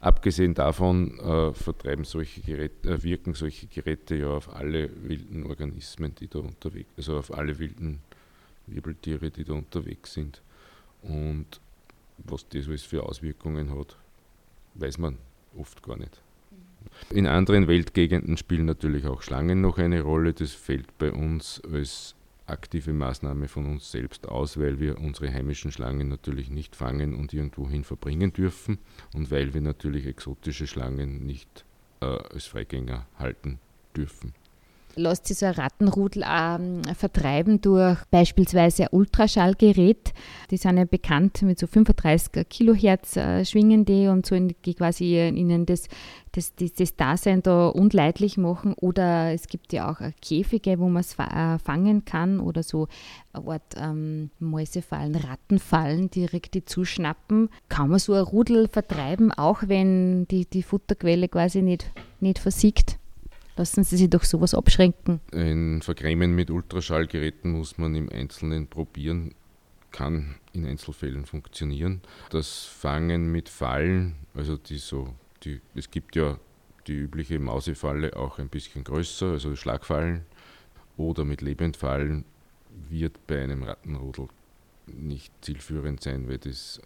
Abgesehen 0.01 0.53
davon 0.53 1.19
äh, 1.19 1.53
vertreiben 1.53 2.05
solche 2.05 2.39
Geräte, 2.39 2.89
äh, 2.89 3.03
wirken 3.03 3.33
solche 3.33 3.67
Geräte 3.67 4.15
ja 4.15 4.27
auf 4.29 4.55
alle 4.55 4.89
wilden 5.03 5.45
Organismen, 5.45 6.15
die 6.15 6.29
da 6.29 6.39
unterwegs, 6.39 6.89
also 6.95 7.17
auf 7.17 7.33
alle 7.33 7.59
wilden 7.59 7.99
Wirbeltiere, 8.67 9.29
die 9.29 9.43
da 9.43 9.53
unterwegs 9.53 10.13
sind. 10.13 10.41
Und 11.01 11.59
was 12.19 12.47
das 12.47 12.67
alles 12.69 12.83
für 12.83 13.03
Auswirkungen 13.03 13.77
hat, 13.77 13.97
weiß 14.75 14.99
man 14.99 15.17
oft 15.57 15.83
gar 15.83 15.97
nicht. 15.97 16.21
In 17.09 17.27
anderen 17.27 17.67
Weltgegenden 17.67 18.37
spielen 18.37 18.65
natürlich 18.65 19.05
auch 19.05 19.21
Schlangen 19.21 19.59
noch 19.59 19.79
eine 19.79 20.01
Rolle. 20.01 20.31
Das 20.31 20.53
fällt 20.53 20.97
bei 20.97 21.11
uns 21.11 21.61
als 21.69 22.15
aktive 22.49 22.93
Maßnahme 22.93 23.47
von 23.47 23.65
uns 23.65 23.91
selbst 23.91 24.27
aus, 24.27 24.57
weil 24.57 24.79
wir 24.79 24.99
unsere 24.99 25.31
heimischen 25.33 25.71
Schlangen 25.71 26.09
natürlich 26.09 26.49
nicht 26.49 26.75
fangen 26.75 27.13
und 27.15 27.33
irgendwohin 27.33 27.83
verbringen 27.83 28.33
dürfen 28.33 28.79
und 29.13 29.31
weil 29.31 29.53
wir 29.53 29.62
natürlich 29.62 30.05
exotische 30.05 30.67
Schlangen 30.67 31.25
nicht 31.25 31.65
äh, 32.01 32.05
als 32.05 32.45
Freigänger 32.45 33.07
halten 33.17 33.59
dürfen. 33.95 34.33
Lässt 34.95 35.28
sich 35.28 35.38
so 35.38 35.45
ein 35.45 35.54
Rattenrudel 35.54 36.23
ähm, 36.28 36.82
vertreiben 36.95 37.62
durch 37.62 37.97
beispielsweise 38.12 38.84
ein 38.84 38.89
Ultraschallgerät. 38.91 40.13
Die 40.52 40.58
sind 40.58 40.78
ja 40.78 40.86
bekannt 40.86 41.41
mit 41.41 41.60
so 41.60 41.67
35 41.67 42.47
Kilohertz 42.49 43.15
äh, 43.17 43.45
schwingen 43.45 43.86
die 43.86 44.08
und 44.08 44.25
so 44.25 44.36
in, 44.36 44.56
die 44.65 44.73
quasi 44.73 45.28
ihnen 45.28 45.65
das, 45.65 45.88
das, 46.34 46.56
das, 46.56 46.73
das 46.73 46.95
Dasein 46.95 47.41
da 47.41 47.69
unleidlich 47.69 48.38
machen. 48.38 48.73
Oder 48.73 49.34
es 49.34 49.47
gibt 49.47 49.73
ja 49.73 49.91
auch 49.91 49.99
Käfige, 50.21 50.80
wo 50.80 50.89
man 50.89 51.02
es 51.02 51.17
äh, 51.17 51.60
fangen 51.60 52.06
kann 52.06 52.39
oder 52.39 52.63
so 52.63 52.88
eine 53.34 53.47
Art 53.47 53.75
ähm, 53.78 54.32
Mäusefallen, 54.39 55.15
Rattenfallen 55.15 56.10
direkt 56.10 56.54
die 56.56 56.65
zuschnappen. 56.65 57.49
Kann 57.69 57.89
man 57.89 57.99
so 57.99 58.13
ein 58.13 58.23
Rudel 58.23 58.67
vertreiben, 58.67 59.32
auch 59.32 59.63
wenn 59.67 60.28
die, 60.28 60.45
die 60.45 60.63
Futterquelle 60.63 61.28
quasi 61.28 61.62
nicht, 61.62 61.91
nicht 62.19 62.39
versiegt? 62.39 62.99
Lassen 63.60 63.84
Sie 63.84 63.98
sich 63.98 64.10
doch 64.10 64.24
sowas 64.24 64.54
abschränken. 64.54 65.19
Ein 65.34 65.82
Vergrämen 65.82 66.34
mit 66.34 66.50
Ultraschallgeräten 66.50 67.52
muss 67.52 67.78
man 67.78 67.93
im 67.93 68.08
Einzelnen 68.08 68.67
probieren, 68.67 69.36
kann 69.91 70.36
in 70.54 70.65
Einzelfällen 70.65 71.26
funktionieren. 71.26 72.00
Das 72.30 72.63
Fangen 72.63 73.34
mit 73.34 73.50
Fallen, 73.50 74.15
also 74.34 74.56
die 74.56 74.78
so, 74.78 75.13
die, 75.43 75.60
es 75.76 75.91
gibt 75.91 76.15
ja 76.15 76.39
die 76.88 76.93
übliche 76.93 77.38
Mausefalle 77.38 78.15
auch 78.15 78.39
ein 78.39 78.48
bisschen 78.48 78.86
größer, 78.86 79.32
also 79.32 79.54
Schlagfallen 79.58 80.22
oder 80.95 81.26
mit 81.26 81.41
Lebendfallen 81.41 82.24
wird 82.88 83.28
bei 83.28 83.43
einem 83.43 83.63
Rattenrudel 83.63 84.30
nicht 84.88 85.34
zielführend 85.41 86.02
sein, 86.02 86.30
weil 86.30 86.38
das, 86.38 86.80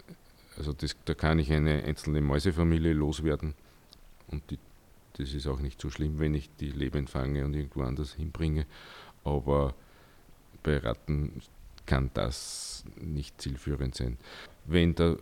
also 0.56 0.72
das, 0.72 0.96
da 1.04 1.14
kann 1.14 1.38
ich 1.38 1.52
eine 1.52 1.84
einzelne 1.84 2.20
Mäusefamilie 2.20 2.94
loswerden 2.94 3.54
und 4.26 4.42
die 4.50 4.58
das 5.14 5.32
ist 5.34 5.46
auch 5.46 5.60
nicht 5.60 5.80
so 5.80 5.90
schlimm, 5.90 6.18
wenn 6.18 6.34
ich 6.34 6.50
die 6.60 6.70
lebend 6.70 7.10
fange 7.10 7.44
und 7.44 7.54
irgendwo 7.54 7.82
anders 7.82 8.14
hinbringe. 8.14 8.66
Aber 9.24 9.74
bei 10.62 10.78
Ratten 10.78 11.42
kann 11.86 12.10
das 12.14 12.84
nicht 12.96 13.40
zielführend 13.40 13.94
sein. 13.94 14.18
Wenn 14.64 14.94
der 14.94 15.18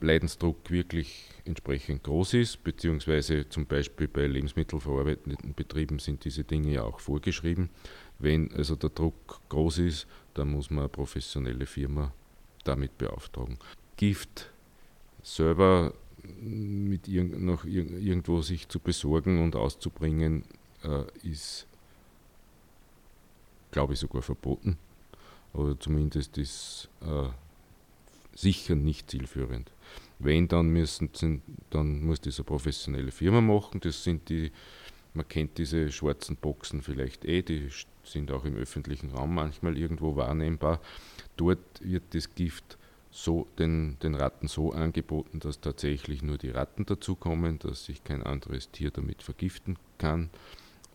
Leidensdruck 0.00 0.70
wirklich 0.70 1.30
entsprechend 1.44 2.02
groß 2.02 2.34
ist, 2.34 2.64
beziehungsweise 2.64 3.48
zum 3.48 3.66
Beispiel 3.66 4.08
bei 4.08 4.26
lebensmittelverarbeitenden 4.26 5.54
Betrieben 5.54 5.98
sind 5.98 6.24
diese 6.24 6.44
Dinge 6.44 6.72
ja 6.72 6.82
auch 6.82 7.00
vorgeschrieben. 7.00 7.70
Wenn 8.18 8.52
also 8.52 8.76
der 8.76 8.90
Druck 8.90 9.40
groß 9.48 9.78
ist, 9.78 10.06
dann 10.34 10.50
muss 10.50 10.70
man 10.70 10.80
eine 10.80 10.88
professionelle 10.88 11.66
Firma 11.66 12.12
damit 12.64 12.96
beauftragen. 12.98 13.58
Gift 13.96 14.50
selber 15.22 15.94
mit 16.40 17.08
irg 17.08 17.40
noch 17.40 17.64
ir 17.64 17.90
irgendwo 17.98 18.42
sich 18.42 18.68
zu 18.68 18.78
besorgen 18.78 19.42
und 19.42 19.56
auszubringen, 19.56 20.44
äh, 20.84 21.04
ist, 21.22 21.66
glaube 23.70 23.94
ich, 23.94 24.00
sogar 24.00 24.22
verboten. 24.22 24.78
Oder 25.52 25.78
zumindest 25.78 26.38
ist 26.38 26.88
äh, 27.02 27.28
sicher 28.34 28.74
nicht 28.74 29.10
zielführend. 29.10 29.70
Wenn, 30.18 30.48
dann, 30.48 30.68
müssen, 30.68 31.10
sind, 31.12 31.42
dann 31.70 32.02
muss 32.02 32.20
das 32.20 32.38
eine 32.38 32.44
professionelle 32.44 33.10
Firma 33.10 33.40
machen. 33.40 33.80
Das 33.80 34.04
sind 34.04 34.28
die, 34.28 34.52
man 35.14 35.28
kennt 35.28 35.58
diese 35.58 35.90
schwarzen 35.90 36.36
Boxen 36.36 36.82
vielleicht 36.82 37.24
eh, 37.24 37.42
die 37.42 37.68
sind 38.04 38.30
auch 38.30 38.44
im 38.44 38.56
öffentlichen 38.56 39.10
Raum 39.10 39.34
manchmal 39.34 39.76
irgendwo 39.76 40.16
wahrnehmbar. 40.16 40.80
Dort 41.36 41.58
wird 41.80 42.04
das 42.14 42.34
Gift 42.34 42.78
so 43.12 43.46
den, 43.58 43.98
den 44.02 44.14
Ratten 44.14 44.48
so 44.48 44.72
angeboten, 44.72 45.38
dass 45.38 45.60
tatsächlich 45.60 46.22
nur 46.22 46.38
die 46.38 46.48
Ratten 46.48 46.86
dazukommen, 46.86 47.58
dass 47.58 47.84
sich 47.84 48.02
kein 48.02 48.22
anderes 48.22 48.70
Tier 48.70 48.90
damit 48.90 49.22
vergiften 49.22 49.76
kann 49.98 50.30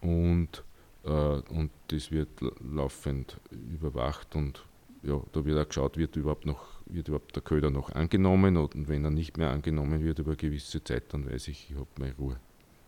und, 0.01 0.63
äh, 1.05 1.09
und 1.09 1.69
das 1.89 2.11
wird 2.11 2.29
laufend 2.59 3.39
überwacht 3.51 4.35
und 4.35 4.65
ja, 5.03 5.21
da 5.31 5.45
wird 5.45 5.59
auch 5.59 5.67
geschaut, 5.67 5.97
wird 5.97 6.15
überhaupt 6.15 6.47
noch, 6.47 6.65
wird 6.87 7.07
überhaupt 7.07 7.35
der 7.35 7.43
Köder 7.43 7.69
noch 7.69 7.91
angenommen 7.91 8.57
und 8.57 8.89
wenn 8.89 9.05
er 9.05 9.11
nicht 9.11 9.37
mehr 9.37 9.51
angenommen 9.51 10.03
wird 10.03 10.17
über 10.17 10.31
eine 10.31 10.37
gewisse 10.37 10.83
Zeit, 10.83 11.13
dann 11.13 11.29
weiß 11.29 11.49
ich, 11.49 11.69
ich 11.69 11.77
habe 11.77 11.87
meine 11.99 12.15
Ruhe. 12.15 12.39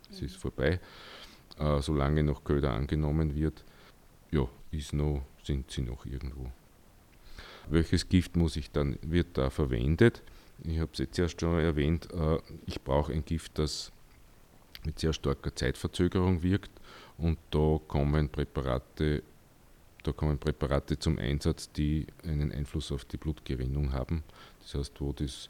Es 0.10 0.24
ist 0.24 0.38
vorbei. 0.38 0.80
Äh, 1.60 1.82
solange 1.82 2.24
noch 2.24 2.44
Köder 2.44 2.74
angenommen 2.74 3.36
wird, 3.36 3.63
ja, 4.32 4.48
ist 4.72 4.94
noch, 4.94 5.22
sind 5.44 5.70
sie 5.70 5.84
noch 5.84 6.04
irgendwo 6.08 6.52
welches 7.69 8.08
Gift 8.10 8.36
muss 8.36 8.56
ich 8.56 8.72
dann, 8.72 8.98
wird 9.02 9.38
da 9.38 9.50
verwendet. 9.50 10.22
Ich 10.63 10.80
habe 10.80 10.89
es 10.93 11.00
jetzt 11.00 11.17
erst 11.17 11.39
schon 11.39 11.60
erwähnt, 11.60 12.12
äh, 12.13 12.38
ich 12.65 12.82
brauche 12.82 13.13
ein 13.13 13.24
Gift, 13.26 13.58
das 13.58 13.91
mit 14.86 15.00
sehr 15.00 15.13
starker 15.13 15.56
Zeitverzögerung 15.56 16.41
wirkt 16.43 16.72
und 17.17 17.38
da 17.52 17.80
kommen 17.88 18.30
Präparate, 18.30 19.24
da 20.04 20.12
kommen 20.12 20.38
Präparate 20.38 20.98
zum 20.98 21.17
Einsatz, 21.19 21.72
die 21.72 22.08
einen 22.24 22.52
Einfluss 22.52 22.91
auf 22.91 23.06
die 23.06 23.17
Blutgerinnung 23.17 23.91
haben. 23.93 24.24
Das 24.62 24.76
heißt, 24.76 25.02
wo 25.02 25.12
das 25.12 25.50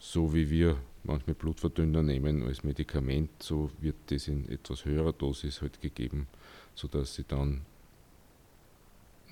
so 0.00 0.34
wie 0.34 0.48
wir 0.50 0.78
manchmal 1.04 1.34
Blutverdünner 1.34 2.02
nehmen 2.02 2.42
als 2.42 2.64
Medikament, 2.64 3.30
so 3.42 3.70
wird 3.80 3.96
das 4.06 4.28
in 4.28 4.48
etwas 4.48 4.84
höherer 4.84 5.12
Dosis 5.12 5.60
halt 5.60 5.80
gegeben, 5.80 6.26
sodass 6.74 7.14
sie 7.14 7.24
dann 7.24 7.62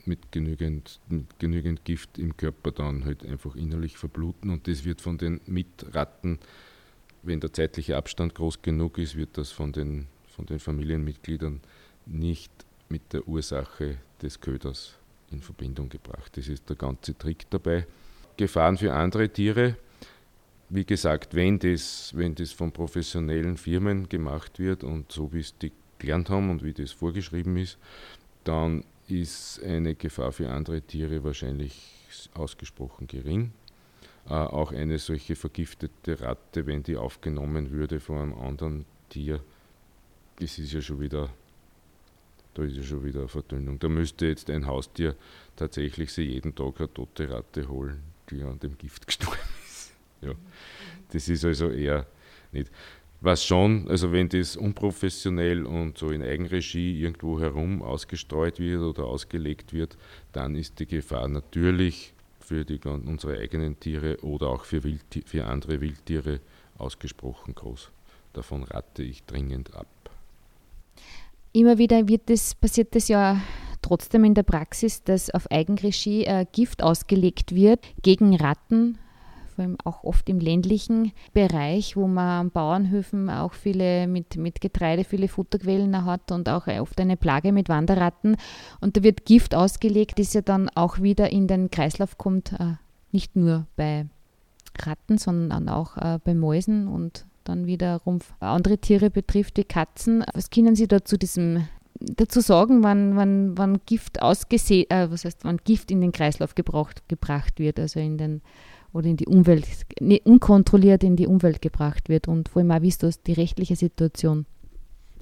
mit 0.09 0.33
genügend, 0.33 1.01
mit 1.09 1.39
genügend 1.39 1.85
Gift 1.85 2.19
im 2.19 2.37
Körper 2.37 2.73
dann 2.73 3.05
halt 3.05 3.25
einfach 3.25 3.55
innerlich 3.55 3.97
verbluten 3.97 4.51
und 4.51 4.67
das 4.67 4.85
wird 4.85 5.01
von 5.01 5.19
den 5.19 5.41
Mitratten, 5.47 6.39
wenn 7.23 7.41
der 7.41 7.53
zeitliche 7.53 7.97
Abstand 7.97 8.35
groß 8.35 8.63
genug 8.63 8.99
ist, 8.99 9.17
wird 9.17 9.37
das 9.39 9.51
von 9.51 9.73
den, 9.73 10.07
von 10.35 10.47
den 10.47 10.59
Familienmitgliedern 10.59 11.61
nicht 12.07 12.51
mit 12.89 13.13
der 13.13 13.29
Ursache 13.29 13.99
des 14.23 14.41
Köders 14.41 14.95
in 15.31 15.43
Verbindung 15.43 15.89
gebracht. 15.89 16.37
Das 16.37 16.49
ist 16.49 16.69
der 16.69 16.77
ganze 16.77 17.17
Trick 17.17 17.49
dabei. 17.51 17.87
Gefahren 18.37 18.79
für 18.79 18.95
andere 18.95 19.29
Tiere, 19.29 19.77
wie 20.71 20.85
gesagt, 20.85 21.35
wenn 21.35 21.59
das, 21.59 22.13
wenn 22.15 22.35
das 22.35 22.53
von 22.53 22.73
professionellen 22.73 23.57
Firmen 23.57 24.09
gemacht 24.09 24.59
wird 24.59 24.85
und 24.85 25.11
so 25.11 25.33
wie 25.33 25.41
es 25.41 25.57
die 25.59 25.73
gelernt 25.99 26.31
haben 26.31 26.51
und 26.51 26.63
wie 26.63 26.73
das 26.73 26.93
vorgeschrieben 26.93 27.57
ist, 27.57 27.79
dann 28.45 28.85
ist 29.11 29.63
eine 29.63 29.95
Gefahr 29.95 30.33
für 30.33 30.51
andere 30.51 30.83
Tiere 30.83 31.25
wahrscheinlich 31.25 31.95
ausgesprochen 32.35 33.07
gering. 33.07 33.53
Äh, 34.29 34.35
auch 34.35 34.73
eine 34.73 34.99
solche 34.99 35.37
vergiftete 35.37 36.21
Ratte, 36.21 36.67
wenn 36.67 36.83
die 36.83 36.97
aufgenommen 36.97 37.71
würde 37.71 38.01
von 38.01 38.19
einem 38.19 38.39
anderen 38.39 38.85
Tier, 39.09 39.41
das 40.37 40.59
ist 40.59 40.73
ja 40.73 40.81
schon 40.81 41.01
wieder, 41.01 41.31
da 42.55 42.63
ist 42.63 42.77
ja 42.77 42.83
schon 42.83 43.05
wieder 43.05 43.21
eine 43.21 43.29
Verdünnung. 43.29 43.79
Da 43.79 43.89
müsste 43.89 44.27
jetzt 44.27 44.51
ein 44.51 44.67
Haustier 44.67 45.17
tatsächlich 45.57 46.13
sich 46.13 46.29
jeden 46.29 46.55
Tag 46.55 46.79
eine 46.79 46.93
tote 46.93 47.31
Ratte 47.31 47.69
holen, 47.69 48.03
die 48.31 48.43
an 48.43 48.59
dem 48.59 48.77
Gift 48.77 49.07
gestorben 49.07 49.39
ist. 49.67 49.93
Ja. 50.21 50.35
Das 51.11 51.29
ist 51.29 51.45
also 51.45 51.71
eher 51.71 52.07
nicht. 52.53 52.71
Was 53.21 53.45
schon, 53.45 53.89
also 53.89 54.13
wenn 54.13 54.29
das 54.29 54.57
unprofessionell 54.57 55.67
und 55.67 55.99
so 55.99 56.11
in 56.11 56.23
Eigenregie 56.23 57.01
irgendwo 57.01 57.41
herum 57.41 57.83
ausgestreut 57.83 58.61
wird 58.61 58.81
oder 58.81 59.05
ausgelegt 59.05 59.73
wird, 59.73 59.97
dann 60.33 60.55
ist 60.55 60.79
die 60.79 60.87
Gefahr 60.87 61.27
natürlich 61.27 62.13
für 62.39 62.65
die, 62.65 62.79
unsere 62.87 63.39
eigenen 63.39 63.79
Tiere 63.81 64.19
oder 64.23 64.49
auch 64.49 64.65
für, 64.65 64.85
Wildtier, 64.85 65.23
für 65.27 65.47
andere 65.47 65.81
Wildtiere 65.81 66.41
ausgesprochen 66.79 67.55
groß. 67.55 67.91
Davon 68.33 68.63
rate 68.63 69.03
ich 69.03 69.25
dringend 69.25 69.75
ab. 69.75 69.89
Immer 71.53 71.79
wieder 71.79 72.03
das, 72.03 72.55
passiert 72.55 72.95
das 72.95 73.09
ja 73.09 73.41
trotzdem 73.83 74.25
in 74.25 74.35
der 74.35 74.45
Praxis, 74.45 75.03
dass 75.03 75.31
auf 75.31 75.51
Eigenregie 75.51 76.25
äh, 76.25 76.47
Gift 76.53 76.83
ausgelegt 76.83 77.55
wird 77.55 77.81
gegen 78.03 78.37
Ratten, 78.37 78.99
vor 79.59 79.65
allem 79.65 79.77
auch 79.83 80.05
oft 80.05 80.29
im 80.29 80.39
ländlichen 80.39 81.11
Bereich, 81.33 81.97
wo 81.97 82.07
man 82.07 82.47
an 82.47 82.51
Bauernhöfen 82.53 83.29
auch 83.29 83.55
viele 83.55 84.07
mit, 84.07 84.37
mit 84.37 84.61
Getreide, 84.61 85.03
viele 85.03 85.27
Futterquellen 85.27 86.05
hat 86.05 86.31
und 86.31 86.49
auch 86.49 86.69
oft 86.69 87.01
eine 87.01 87.17
Plage 87.17 87.51
mit 87.51 87.69
Wanderratten. 87.69 88.37
Und 88.81 88.97
da 88.97 89.03
wird 89.03 89.27
Gift 89.27 89.57
ausgelegt, 89.57 90.21
das 90.21 90.33
ja 90.33 90.43
dann 90.43 90.69
auch 90.69 91.01
wieder 91.01 91.33
in 91.33 91.49
den 91.49 91.73
Kreislauf 91.73 92.19
kommt, 92.19 92.53
äh, 92.53 92.75
nicht 93.11 93.35
nur 93.35 93.67
bei 93.75 94.07
Ratten, 94.81 95.19
sondern 95.19 95.69
auch 95.69 95.97
äh, 95.97 96.21
bei 96.23 96.35
Mäusen 96.35 96.87
und 96.87 97.27
dann 97.43 97.67
wiederum 97.67 98.21
andere 98.39 98.79
Tiere 98.79 99.11
betrifft, 99.11 99.57
wie 99.57 99.65
Katzen. 99.65 100.25
Was 100.35 100.51
können 100.51 100.77
Sie 100.77 100.87
da 100.87 100.99
diesem 101.01 101.67
dazu 102.01 102.41
sagen, 102.41 102.85
wann, 102.85 103.17
wann, 103.17 103.59
wann 103.59 103.81
Gift 103.85 104.23
ausgesehen, 104.23 104.89
äh, 104.89 105.11
was 105.11 105.25
heißt, 105.25 105.41
wann 105.43 105.57
Gift 105.65 105.91
in 105.91 106.01
den 106.01 106.13
Kreislauf 106.13 106.55
gebraucht, 106.55 107.03
gebracht 107.09 107.59
wird, 107.59 107.81
also 107.81 107.99
in 107.99 108.19
den 108.19 108.41
oder 108.93 109.07
in 109.07 109.17
die 109.17 109.27
Umwelt, 109.27 109.67
unkontrolliert 110.25 111.05
in 111.05 111.17
die 111.17 111.27
Umwelt 111.27 111.63
gebracht 111.63 112.09
wird 112.09 112.29
und 112.29 112.49
vor 112.49 112.61
allem 112.61 112.71
auch, 112.71 112.83
wie 112.83 112.89
ist 112.89 113.03
das 113.03 113.23
die 113.23 113.33
rechtliche 113.33 113.77
Situation? 113.77 114.47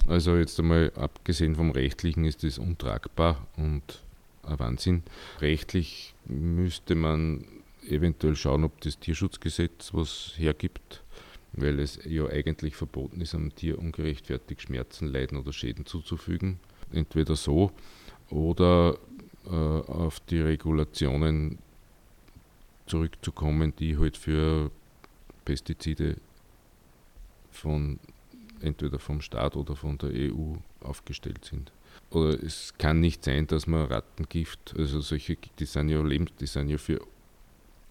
Also 0.07 0.37
jetzt 0.37 0.59
einmal 0.59 0.91
abgesehen 0.95 1.55
vom 1.55 1.71
rechtlichen 1.71 2.23
ist 2.23 2.43
das 2.43 2.57
untragbar 2.57 3.45
und 3.57 4.01
ein 4.43 4.59
Wahnsinn. 4.59 5.03
Rechtlich 5.41 6.15
müsste 6.25 6.95
man 6.95 7.43
eventuell 7.89 8.35
schauen, 8.35 8.63
ob 8.63 8.79
das 8.81 8.99
Tierschutzgesetz 8.99 9.93
was 9.93 10.33
hergibt, 10.37 11.03
weil 11.53 11.79
es 11.79 11.99
ja 12.05 12.25
eigentlich 12.27 12.75
verboten 12.75 13.19
ist, 13.19 13.35
einem 13.35 13.53
Tier 13.53 13.79
ungerechtfertigt 13.79 14.61
Schmerzen, 14.61 15.07
Leiden 15.07 15.37
oder 15.37 15.51
Schäden 15.51 15.85
zuzufügen. 15.85 16.59
entweder 16.93 17.35
so 17.35 17.71
oder 18.29 18.97
äh, 19.45 19.49
auf 19.49 20.19
die 20.21 20.39
Regulationen 20.39 21.59
zurückzukommen, 22.87 23.73
die 23.77 23.97
halt 23.97 24.17
für 24.17 24.71
Pestizide 25.45 26.17
von 27.51 27.99
entweder 28.61 28.99
vom 28.99 29.21
Staat 29.21 29.55
oder 29.55 29.75
von 29.75 29.97
der 29.97 30.11
EU 30.11 30.55
aufgestellt 30.81 31.45
sind. 31.45 31.71
Oder 32.11 32.41
es 32.41 32.73
kann 32.77 32.99
nicht 32.99 33.23
sein, 33.23 33.47
dass 33.47 33.67
man 33.67 33.87
Rattengift, 33.87 34.75
also 34.77 35.01
solche, 35.01 35.37
die 35.59 35.65
sind 35.65 35.89
ja, 35.89 36.01
lebens, 36.01 36.31
die 36.39 36.47
sind 36.47 36.69
ja 36.69 36.77
für 36.77 36.99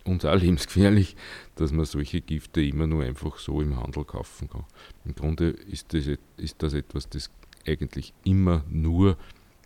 uns 0.04 0.24
auch 0.24 0.34
lebensgefährlich, 0.40 1.16
dass 1.56 1.72
man 1.72 1.84
solche 1.84 2.20
Gifte 2.20 2.62
immer 2.62 2.86
nur 2.86 3.04
einfach 3.04 3.38
so 3.38 3.60
im 3.60 3.76
Handel 3.76 4.04
kaufen 4.04 4.48
kann. 4.48 4.64
Im 5.04 5.14
Grunde 5.14 5.50
ist 5.50 5.92
das, 5.92 6.06
ist 6.36 6.62
das 6.62 6.74
etwas, 6.74 7.08
das 7.08 7.30
eigentlich 7.66 8.12
immer 8.24 8.64
nur 8.70 9.16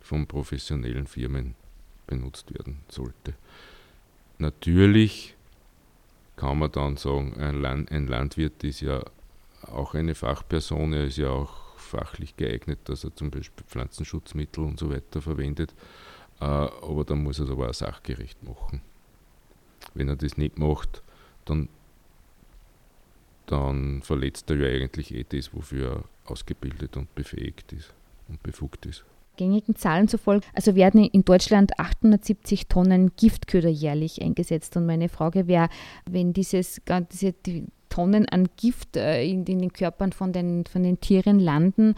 von 0.00 0.26
professionellen 0.26 1.06
Firmen 1.06 1.54
benutzt 2.06 2.52
werden 2.52 2.80
sollte. 2.88 3.34
Natürlich 4.40 5.36
kann 6.36 6.58
man 6.58 6.72
dann 6.72 6.96
sagen, 6.96 7.38
ein, 7.38 7.60
Land, 7.60 7.92
ein 7.92 8.06
Landwirt 8.06 8.64
ist 8.64 8.80
ja 8.80 9.04
auch 9.60 9.94
eine 9.94 10.14
Fachperson, 10.14 10.94
er 10.94 11.04
ist 11.04 11.18
ja 11.18 11.28
auch 11.28 11.76
fachlich 11.76 12.36
geeignet, 12.36 12.78
dass 12.84 13.04
er 13.04 13.14
zum 13.14 13.30
Beispiel 13.30 13.66
Pflanzenschutzmittel 13.66 14.64
und 14.64 14.78
so 14.78 14.90
weiter 14.90 15.20
verwendet, 15.20 15.74
äh, 16.40 16.44
aber 16.46 17.04
dann 17.04 17.22
muss 17.22 17.38
er 17.38 17.44
es 17.44 17.50
aber 17.50 17.68
auch 17.68 17.74
sachgerecht 17.74 18.42
machen. 18.42 18.80
Wenn 19.92 20.08
er 20.08 20.16
das 20.16 20.38
nicht 20.38 20.58
macht, 20.58 21.02
dann, 21.44 21.68
dann 23.44 24.00
verletzt 24.00 24.48
er 24.48 24.56
ja 24.56 24.68
eigentlich 24.68 25.12
eh 25.12 25.26
das, 25.28 25.52
wofür 25.52 25.92
er 25.92 26.04
ausgebildet 26.24 26.96
und 26.96 27.14
befähigt 27.14 27.74
ist 27.74 27.92
und 28.28 28.42
befugt 28.42 28.86
ist. 28.86 29.04
Gängigen 29.36 29.76
Zahlen 29.76 30.08
zufolge, 30.08 30.46
also 30.54 30.74
werden 30.74 31.04
in 31.04 31.24
Deutschland 31.24 31.78
870 31.78 32.68
Tonnen 32.68 33.12
Giftköder 33.16 33.70
jährlich 33.70 34.22
eingesetzt. 34.22 34.76
Und 34.76 34.86
meine 34.86 35.08
Frage 35.08 35.46
wäre, 35.46 35.68
wenn 36.08 36.32
dieses, 36.32 36.80
diese 37.12 37.32
die 37.32 37.66
Tonnen 37.88 38.28
an 38.28 38.48
Gift 38.56 38.96
äh, 38.96 39.24
in, 39.24 39.44
in, 39.44 39.58
den 39.58 39.72
Körpern 39.72 40.12
von 40.12 40.32
den, 40.32 40.64
von 40.64 40.82
den 40.82 41.00
Tieren 41.00 41.38
landen, 41.38 41.94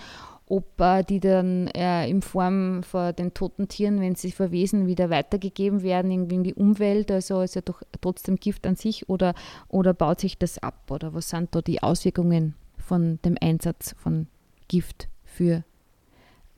ob 0.46 0.80
äh, 0.80 1.02
die 1.02 1.20
dann 1.20 1.68
äh, 1.68 2.08
in 2.08 2.22
Form 2.22 2.82
von 2.82 3.14
den 3.14 3.32
toten 3.32 3.68
Tieren, 3.68 4.00
wenn 4.00 4.16
sie 4.16 4.32
verwesen, 4.32 4.86
wieder 4.86 5.10
weitergegeben 5.10 5.82
werden 5.82 6.10
irgendwie 6.10 6.34
in 6.34 6.44
die 6.44 6.54
Umwelt, 6.54 7.10
also 7.10 7.42
ist 7.42 7.54
ja 7.54 7.62
doch 7.62 7.82
trotzdem 8.00 8.36
Gift 8.36 8.66
an 8.66 8.76
sich 8.76 9.08
oder, 9.08 9.34
oder 9.68 9.94
baut 9.94 10.20
sich 10.20 10.38
das 10.38 10.58
ab 10.58 10.90
oder 10.90 11.14
was 11.14 11.28
sind 11.28 11.54
da 11.54 11.62
die 11.62 11.82
Auswirkungen 11.82 12.54
von 12.76 13.18
dem 13.24 13.36
Einsatz 13.40 13.94
von 13.96 14.26
Gift 14.68 15.08
für 15.24 15.64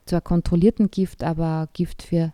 zwar 0.07 0.21
kontrollierten 0.21 0.91
Gift, 0.91 1.23
aber 1.23 1.69
Gift 1.73 2.03
für, 2.03 2.33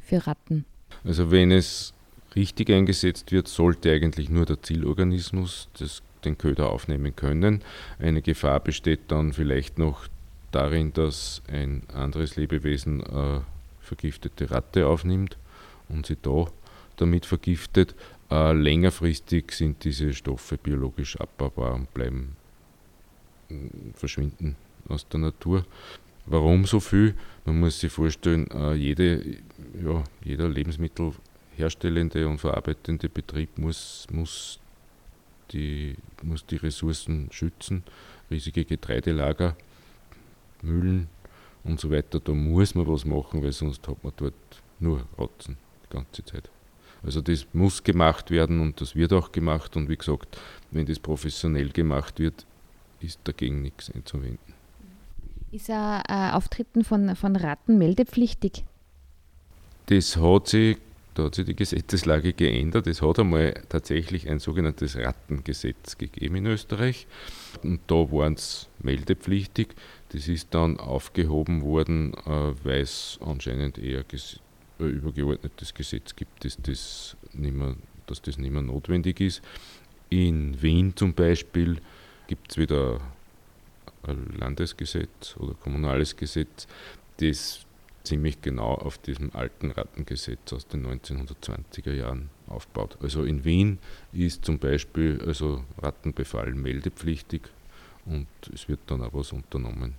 für 0.00 0.26
Ratten? 0.26 0.64
Also 1.04 1.30
wenn 1.30 1.50
es 1.50 1.92
richtig 2.36 2.70
eingesetzt 2.70 3.32
wird, 3.32 3.48
sollte 3.48 3.90
eigentlich 3.92 4.28
nur 4.28 4.46
der 4.46 4.62
Zielorganismus 4.62 5.68
das, 5.78 6.02
den 6.24 6.38
Köder 6.38 6.70
aufnehmen 6.70 7.16
können. 7.16 7.62
Eine 7.98 8.22
Gefahr 8.22 8.60
besteht 8.60 9.00
dann 9.08 9.32
vielleicht 9.32 9.78
noch 9.78 10.06
darin, 10.52 10.92
dass 10.92 11.42
ein 11.50 11.82
anderes 11.94 12.36
Lebewesen 12.36 13.00
äh, 13.00 13.40
vergiftete 13.80 14.50
Ratte 14.50 14.86
aufnimmt 14.86 15.36
und 15.88 16.06
sie 16.06 16.16
da 16.20 16.46
damit 16.96 17.26
vergiftet. 17.26 17.94
Äh, 18.30 18.52
längerfristig 18.52 19.52
sind 19.52 19.82
diese 19.84 20.12
Stoffe 20.12 20.56
biologisch 20.56 21.18
abbaubar 21.18 21.74
und 21.74 21.92
bleiben 21.94 22.36
äh, 23.48 23.54
verschwinden 23.94 24.56
aus 24.88 25.08
der 25.08 25.20
Natur. 25.20 25.64
Warum 26.26 26.64
so 26.64 26.80
viel? 26.80 27.14
Man 27.44 27.60
muss 27.60 27.80
sich 27.80 27.92
vorstellen, 27.92 28.48
äh, 28.50 28.74
jede, 28.74 29.38
ja, 29.82 30.04
jeder 30.22 30.48
lebensmittelherstellende 30.48 32.28
und 32.28 32.38
verarbeitende 32.38 33.08
Betrieb 33.08 33.58
muss, 33.58 34.06
muss, 34.12 34.60
die, 35.52 35.96
muss 36.22 36.44
die 36.46 36.56
Ressourcen 36.56 37.28
schützen. 37.32 37.82
Riesige 38.30 38.64
Getreidelager 38.64 39.56
Mühlen 40.62 41.08
und 41.64 41.80
so 41.80 41.90
weiter, 41.90 42.20
da 42.20 42.32
muss 42.32 42.74
man 42.74 42.86
was 42.86 43.04
machen, 43.04 43.42
weil 43.42 43.52
sonst 43.52 43.86
hat 43.88 44.02
man 44.02 44.12
dort 44.16 44.34
nur 44.78 45.04
Rotzen 45.18 45.56
die 45.84 45.94
ganze 45.94 46.24
Zeit. 46.24 46.50
Also 47.02 47.20
das 47.20 47.46
muss 47.52 47.82
gemacht 47.82 48.30
werden 48.30 48.60
und 48.60 48.80
das 48.80 48.94
wird 48.94 49.12
auch 49.12 49.32
gemacht 49.32 49.76
und 49.76 49.88
wie 49.88 49.96
gesagt, 49.96 50.38
wenn 50.70 50.86
das 50.86 50.98
professionell 50.98 51.70
gemacht 51.70 52.18
wird, 52.18 52.46
ist 53.00 53.20
dagegen 53.24 53.62
nichts 53.62 53.90
einzuwenden. 53.90 54.54
Ist 55.52 55.68
ein 55.68 56.02
äh, 56.08 56.32
Auftreten 56.32 56.84
von, 56.84 57.16
von 57.16 57.34
Ratten 57.34 57.76
meldepflichtig? 57.76 58.64
Das 59.86 60.16
hat 60.16 60.46
sich, 60.46 60.76
da 61.14 61.24
hat 61.24 61.34
sich 61.34 61.44
die 61.44 61.56
Gesetzeslage 61.56 62.32
geändert. 62.32 62.86
Es 62.86 63.02
hat 63.02 63.18
einmal 63.18 63.54
tatsächlich 63.68 64.30
ein 64.30 64.38
sogenanntes 64.38 64.96
Rattengesetz 64.96 65.98
gegeben 65.98 66.36
in 66.36 66.46
Österreich 66.46 67.08
und 67.64 67.80
da 67.88 67.96
waren 68.12 68.34
es 68.34 68.68
meldepflichtig. 68.78 69.74
Das 70.10 70.28
ist 70.28 70.54
dann 70.54 70.78
aufgehoben 70.78 71.62
worden, 71.62 72.14
äh, 72.26 72.52
weil 72.64 72.82
es 72.82 73.18
anscheinend 73.20 73.76
eher 73.78 74.04
ein 74.78 74.88
übergeordnetes 74.88 75.74
Gesetz 75.74 76.14
gibt, 76.14 76.44
dass 76.44 76.58
das, 76.62 77.16
nicht 77.32 77.54
mehr, 77.54 77.74
dass 78.06 78.22
das 78.22 78.38
nicht 78.38 78.52
mehr 78.52 78.62
notwendig 78.62 79.20
ist. 79.20 79.42
In 80.10 80.62
Wien 80.62 80.94
zum 80.94 81.12
Beispiel 81.14 81.78
gibt 82.28 82.52
es 82.52 82.56
wieder 82.56 83.00
Landesgesetz 84.06 85.36
oder 85.38 85.54
kommunales 85.54 86.16
Gesetz, 86.16 86.66
das 87.18 87.66
ziemlich 88.02 88.40
genau 88.40 88.74
auf 88.74 88.98
diesem 88.98 89.34
alten 89.34 89.70
Rattengesetz 89.70 90.52
aus 90.52 90.66
den 90.66 90.86
1920er 90.86 91.92
Jahren 91.92 92.30
aufbaut. 92.46 92.96
Also 93.02 93.24
in 93.24 93.44
Wien 93.44 93.78
ist 94.12 94.44
zum 94.44 94.58
Beispiel 94.58 95.22
also 95.26 95.64
Rattenbefall 95.78 96.54
meldepflichtig 96.54 97.42
und 98.06 98.26
es 98.54 98.68
wird 98.68 98.80
dann 98.86 99.02
auch 99.02 99.12
was 99.12 99.32
unternommen. 99.32 99.94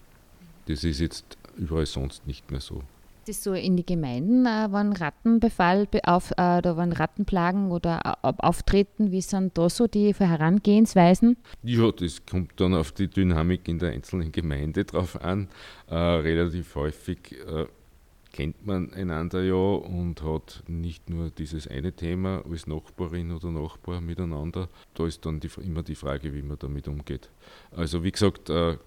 Das 0.68 0.84
ist 0.84 1.00
jetzt 1.00 1.38
überall 1.58 1.86
sonst 1.86 2.26
nicht 2.26 2.50
mehr 2.52 2.62
so. 2.62 2.84
Das 3.28 3.44
so 3.44 3.54
in 3.54 3.78
die 3.78 3.86
Gemeinden, 3.86 4.48
äh, 4.48 4.68
wenn 4.72 4.94
Rattenbefall 4.94 5.88
auf, 6.06 6.32
äh, 6.38 6.58
oder 6.58 6.76
wenn 6.76 6.92
Rattenplagen 6.92 7.70
oder 7.70 8.18
äh, 8.24 8.34
auftreten, 8.40 9.12
wie 9.12 9.22
sind 9.22 9.58
da 9.58 9.70
so 9.70 9.86
die 9.86 10.14
Herangehensweisen? 10.14 11.38
Ja, 11.62 11.92
das 11.92 12.26
kommt 12.26 12.60
dann 12.60 12.74
auf 12.74 12.92
die 12.92 13.08
Dynamik 13.08 13.68
in 13.68 13.78
der 13.78 13.92
einzelnen 13.92 14.32
Gemeinde 14.32 14.86
drauf 14.86 15.22
an. 15.22 15.50
Äh, 15.88 15.96
relativ 15.96 16.74
häufig 16.74 17.36
äh, 17.48 17.68
kennt 18.32 18.66
man 18.66 18.94
einander 18.94 19.44
ja 19.44 19.54
und 19.54 20.24
hat 20.24 20.64
nicht 20.68 21.10
nur 21.10 21.30
dieses 21.30 21.68
eine 21.68 21.92
Thema 21.92 22.44
als 22.50 22.66
Nachbarin 22.66 23.32
oder 23.32 23.52
Nachbar 23.52 24.02
miteinander. 24.02 24.70
Da 24.94 25.06
ist 25.06 25.26
dann 25.26 25.40
die, 25.40 25.50
immer 25.62 25.84
die 25.84 25.96
Frage, 25.96 26.34
wie 26.34 26.42
man 26.42 26.58
damit 26.58 26.88
umgeht. 26.88 27.30
Also 27.76 28.04
wie 28.04 28.12
gesagt, 28.12 28.50
äh, 28.50 28.78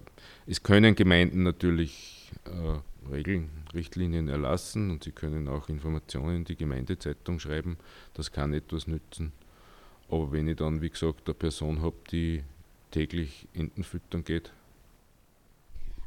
es 0.46 0.62
können 0.62 0.94
Gemeinden 0.94 1.42
natürlich 1.42 2.32
äh, 2.46 2.78
Regeln, 3.10 3.50
Richtlinien 3.72 4.28
erlassen 4.28 4.90
und 4.90 5.04
sie 5.04 5.12
können 5.12 5.48
auch 5.48 5.68
Informationen 5.68 6.36
in 6.36 6.44
die 6.44 6.56
Gemeindezeitung 6.56 7.38
schreiben. 7.38 7.78
Das 8.14 8.32
kann 8.32 8.52
etwas 8.52 8.86
nützen. 8.86 9.32
Aber 10.08 10.32
wenn 10.32 10.48
ich 10.48 10.56
dann, 10.56 10.80
wie 10.80 10.90
gesagt, 10.90 11.22
eine 11.26 11.34
Person 11.34 11.82
habe, 11.82 11.96
die 12.10 12.42
täglich 12.90 13.48
Enten 13.54 13.84
füttern 13.84 14.24
geht, 14.24 14.52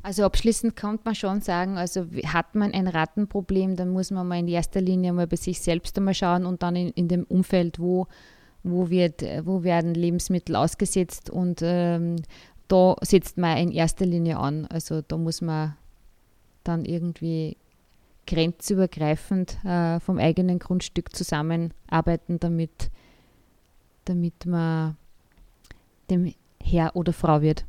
also 0.03 0.23
abschließend 0.23 0.77
kann 0.77 0.99
man 1.03 1.15
schon 1.15 1.41
sagen, 1.41 1.77
also 1.77 2.05
hat 2.27 2.55
man 2.55 2.71
ein 2.71 2.88
Rattenproblem, 2.88 3.75
dann 3.75 3.89
muss 3.89 4.10
man 4.10 4.25
mal 4.25 4.39
in 4.39 4.47
erster 4.47 4.79
Linie 4.79 5.12
mal 5.12 5.27
bei 5.27 5.36
sich 5.36 5.60
selbst 5.60 5.97
einmal 5.97 6.13
schauen 6.13 6.45
und 6.45 6.63
dann 6.63 6.77
in, 6.77 6.91
in 6.91 7.10
dem 7.10 7.25
Umfeld, 7.25 7.77
wo, 7.77 8.07
wo, 8.63 8.89
wird, 8.89 9.21
wo 9.43 9.63
werden 9.63 9.93
Lebensmittel 9.93 10.55
ausgesetzt 10.55 11.29
und 11.29 11.60
ähm, 11.62 12.17
da 12.69 12.95
setzt 13.01 13.38
man 13.38 13.57
in 13.57 13.71
erster 13.71 14.05
Linie 14.05 14.38
an. 14.38 14.65
Also 14.67 15.01
da 15.01 15.17
muss 15.17 15.41
man 15.41 15.75
dann 16.67 16.86
irgendwie 16.86 17.58
grenzübergreifend 18.27 19.63
äh, 19.63 19.99
vom 19.99 20.19
eigenen 20.19 20.60
Grundstück 20.60 21.15
zusammenarbeiten, 21.15 22.39
damit, 22.39 22.91
damit 24.06 24.45
man 24.45 24.97
dem 26.10 26.34
Herr 26.62 26.95
oder 26.95 27.13
Frau 27.13 27.41
wird. 27.41 27.65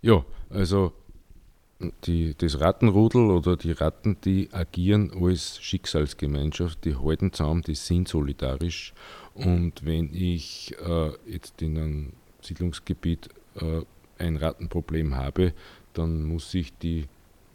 Ja, 0.00 0.24
also 0.48 0.92
die, 2.04 2.34
das 2.36 2.60
Rattenrudel 2.60 3.30
oder 3.30 3.56
die 3.56 3.72
Ratten, 3.72 4.16
die 4.24 4.48
agieren 4.52 5.10
als 5.20 5.60
Schicksalsgemeinschaft, 5.62 6.84
die 6.84 6.96
halten 6.96 7.32
zusammen, 7.32 7.62
die 7.62 7.74
sind 7.74 8.08
solidarisch. 8.08 8.92
Und 9.34 9.84
wenn 9.84 10.14
ich 10.14 10.74
äh, 10.86 11.12
jetzt 11.26 11.60
in 11.62 11.78
einem 11.78 12.12
Siedlungsgebiet 12.42 13.28
äh, 13.56 13.82
ein 14.18 14.36
Rattenproblem 14.36 15.16
habe, 15.16 15.54
dann 15.94 16.24
muss 16.24 16.52
ich 16.54 16.76
die 16.78 17.06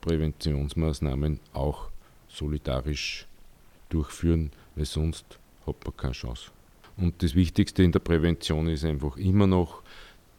Präventionsmaßnahmen 0.05 1.39
auch 1.53 1.89
solidarisch 2.27 3.25
durchführen, 3.89 4.51
weil 4.75 4.85
sonst 4.85 5.25
hat 5.65 5.83
man 5.83 5.97
keine 5.97 6.13
Chance. 6.13 6.51
Und 6.97 7.21
das 7.23 7.35
Wichtigste 7.35 7.83
in 7.83 7.91
der 7.91 7.99
Prävention 7.99 8.69
ist 8.69 8.85
einfach 8.85 9.17
immer 9.17 9.47
noch, 9.47 9.81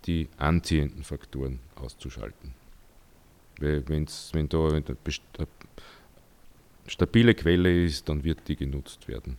die 0.07 0.29
anziehenden 0.39 1.03
Faktoren 1.03 1.59
auszuschalten. 1.75 2.55
Weil 3.59 3.83
wenn's, 3.89 4.31
wenn 4.33 4.49
da 4.49 4.59
wenn 4.71 4.85
stabile 6.87 7.35
Quelle 7.35 7.85
ist, 7.85 8.09
dann 8.09 8.23
wird 8.23 8.47
die 8.47 8.55
genutzt 8.55 9.09
werden. 9.09 9.37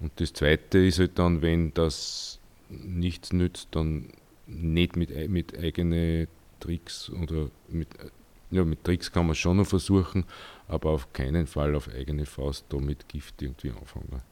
Und 0.00 0.12
das 0.20 0.34
Zweite 0.34 0.78
ist 0.78 0.98
halt 0.98 1.18
dann, 1.18 1.40
wenn 1.40 1.72
das 1.72 2.38
nichts 2.68 3.32
nützt, 3.32 3.68
dann 3.70 4.08
nicht 4.46 4.96
mit, 4.96 5.30
mit 5.30 5.58
eigenen 5.58 6.28
Tricks 6.60 7.08
oder 7.10 7.50
mit, 7.68 7.88
ja, 8.54 8.64
mit 8.64 8.84
Tricks 8.84 9.10
kann 9.10 9.26
man 9.26 9.34
schon 9.34 9.56
noch 9.56 9.66
versuchen, 9.66 10.24
aber 10.68 10.90
auf 10.90 11.12
keinen 11.12 11.46
Fall 11.46 11.74
auf 11.74 11.88
eigene 11.88 12.24
Faust 12.24 12.66
da 12.68 12.78
mit 12.78 13.08
Gift 13.08 13.42
irgendwie 13.42 13.70
anfangen. 13.70 14.22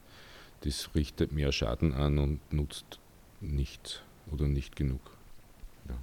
Das 0.61 0.89
richtet 0.95 1.33
mehr 1.33 1.51
Schaden 1.51 1.93
an 1.93 2.17
und 2.17 2.39
nutzt 2.53 2.99
nichts 3.41 4.01
oder 4.31 4.47
nicht 4.47 4.77
genug. 4.77 5.01
Ja. 5.89 5.95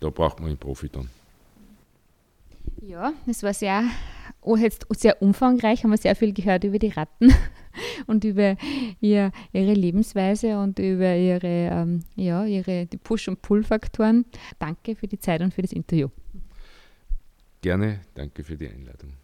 Da 0.00 0.08
braucht 0.08 0.40
man 0.40 0.48
einen 0.48 0.58
Profi 0.58 0.88
dann. 0.88 1.10
Ja, 2.80 3.12
es 3.26 3.42
war 3.42 3.52
sehr, 3.52 3.84
oh, 4.40 4.56
jetzt 4.56 4.86
sehr 4.96 5.20
umfangreich, 5.20 5.84
haben 5.84 5.90
wir 5.90 5.98
sehr 5.98 6.16
viel 6.16 6.32
gehört 6.32 6.64
über 6.64 6.78
die 6.78 6.88
Ratten 6.88 7.32
und 8.06 8.24
über 8.24 8.56
ihr, 9.00 9.30
ihre 9.52 9.74
Lebensweise 9.74 10.58
und 10.58 10.78
über 10.78 11.14
ihre, 11.14 11.46
ähm, 11.46 12.00
ja, 12.14 12.46
ihre 12.46 12.86
Push- 13.04 13.28
und 13.28 13.42
Pull-Faktoren. 13.42 14.24
Danke 14.58 14.96
für 14.96 15.06
die 15.06 15.18
Zeit 15.18 15.42
und 15.42 15.52
für 15.52 15.62
das 15.62 15.72
Interview. 15.72 16.08
Gerne, 17.66 17.98
danke 18.14 18.44
für 18.44 18.56
die 18.56 18.68
Einladung. 18.68 19.14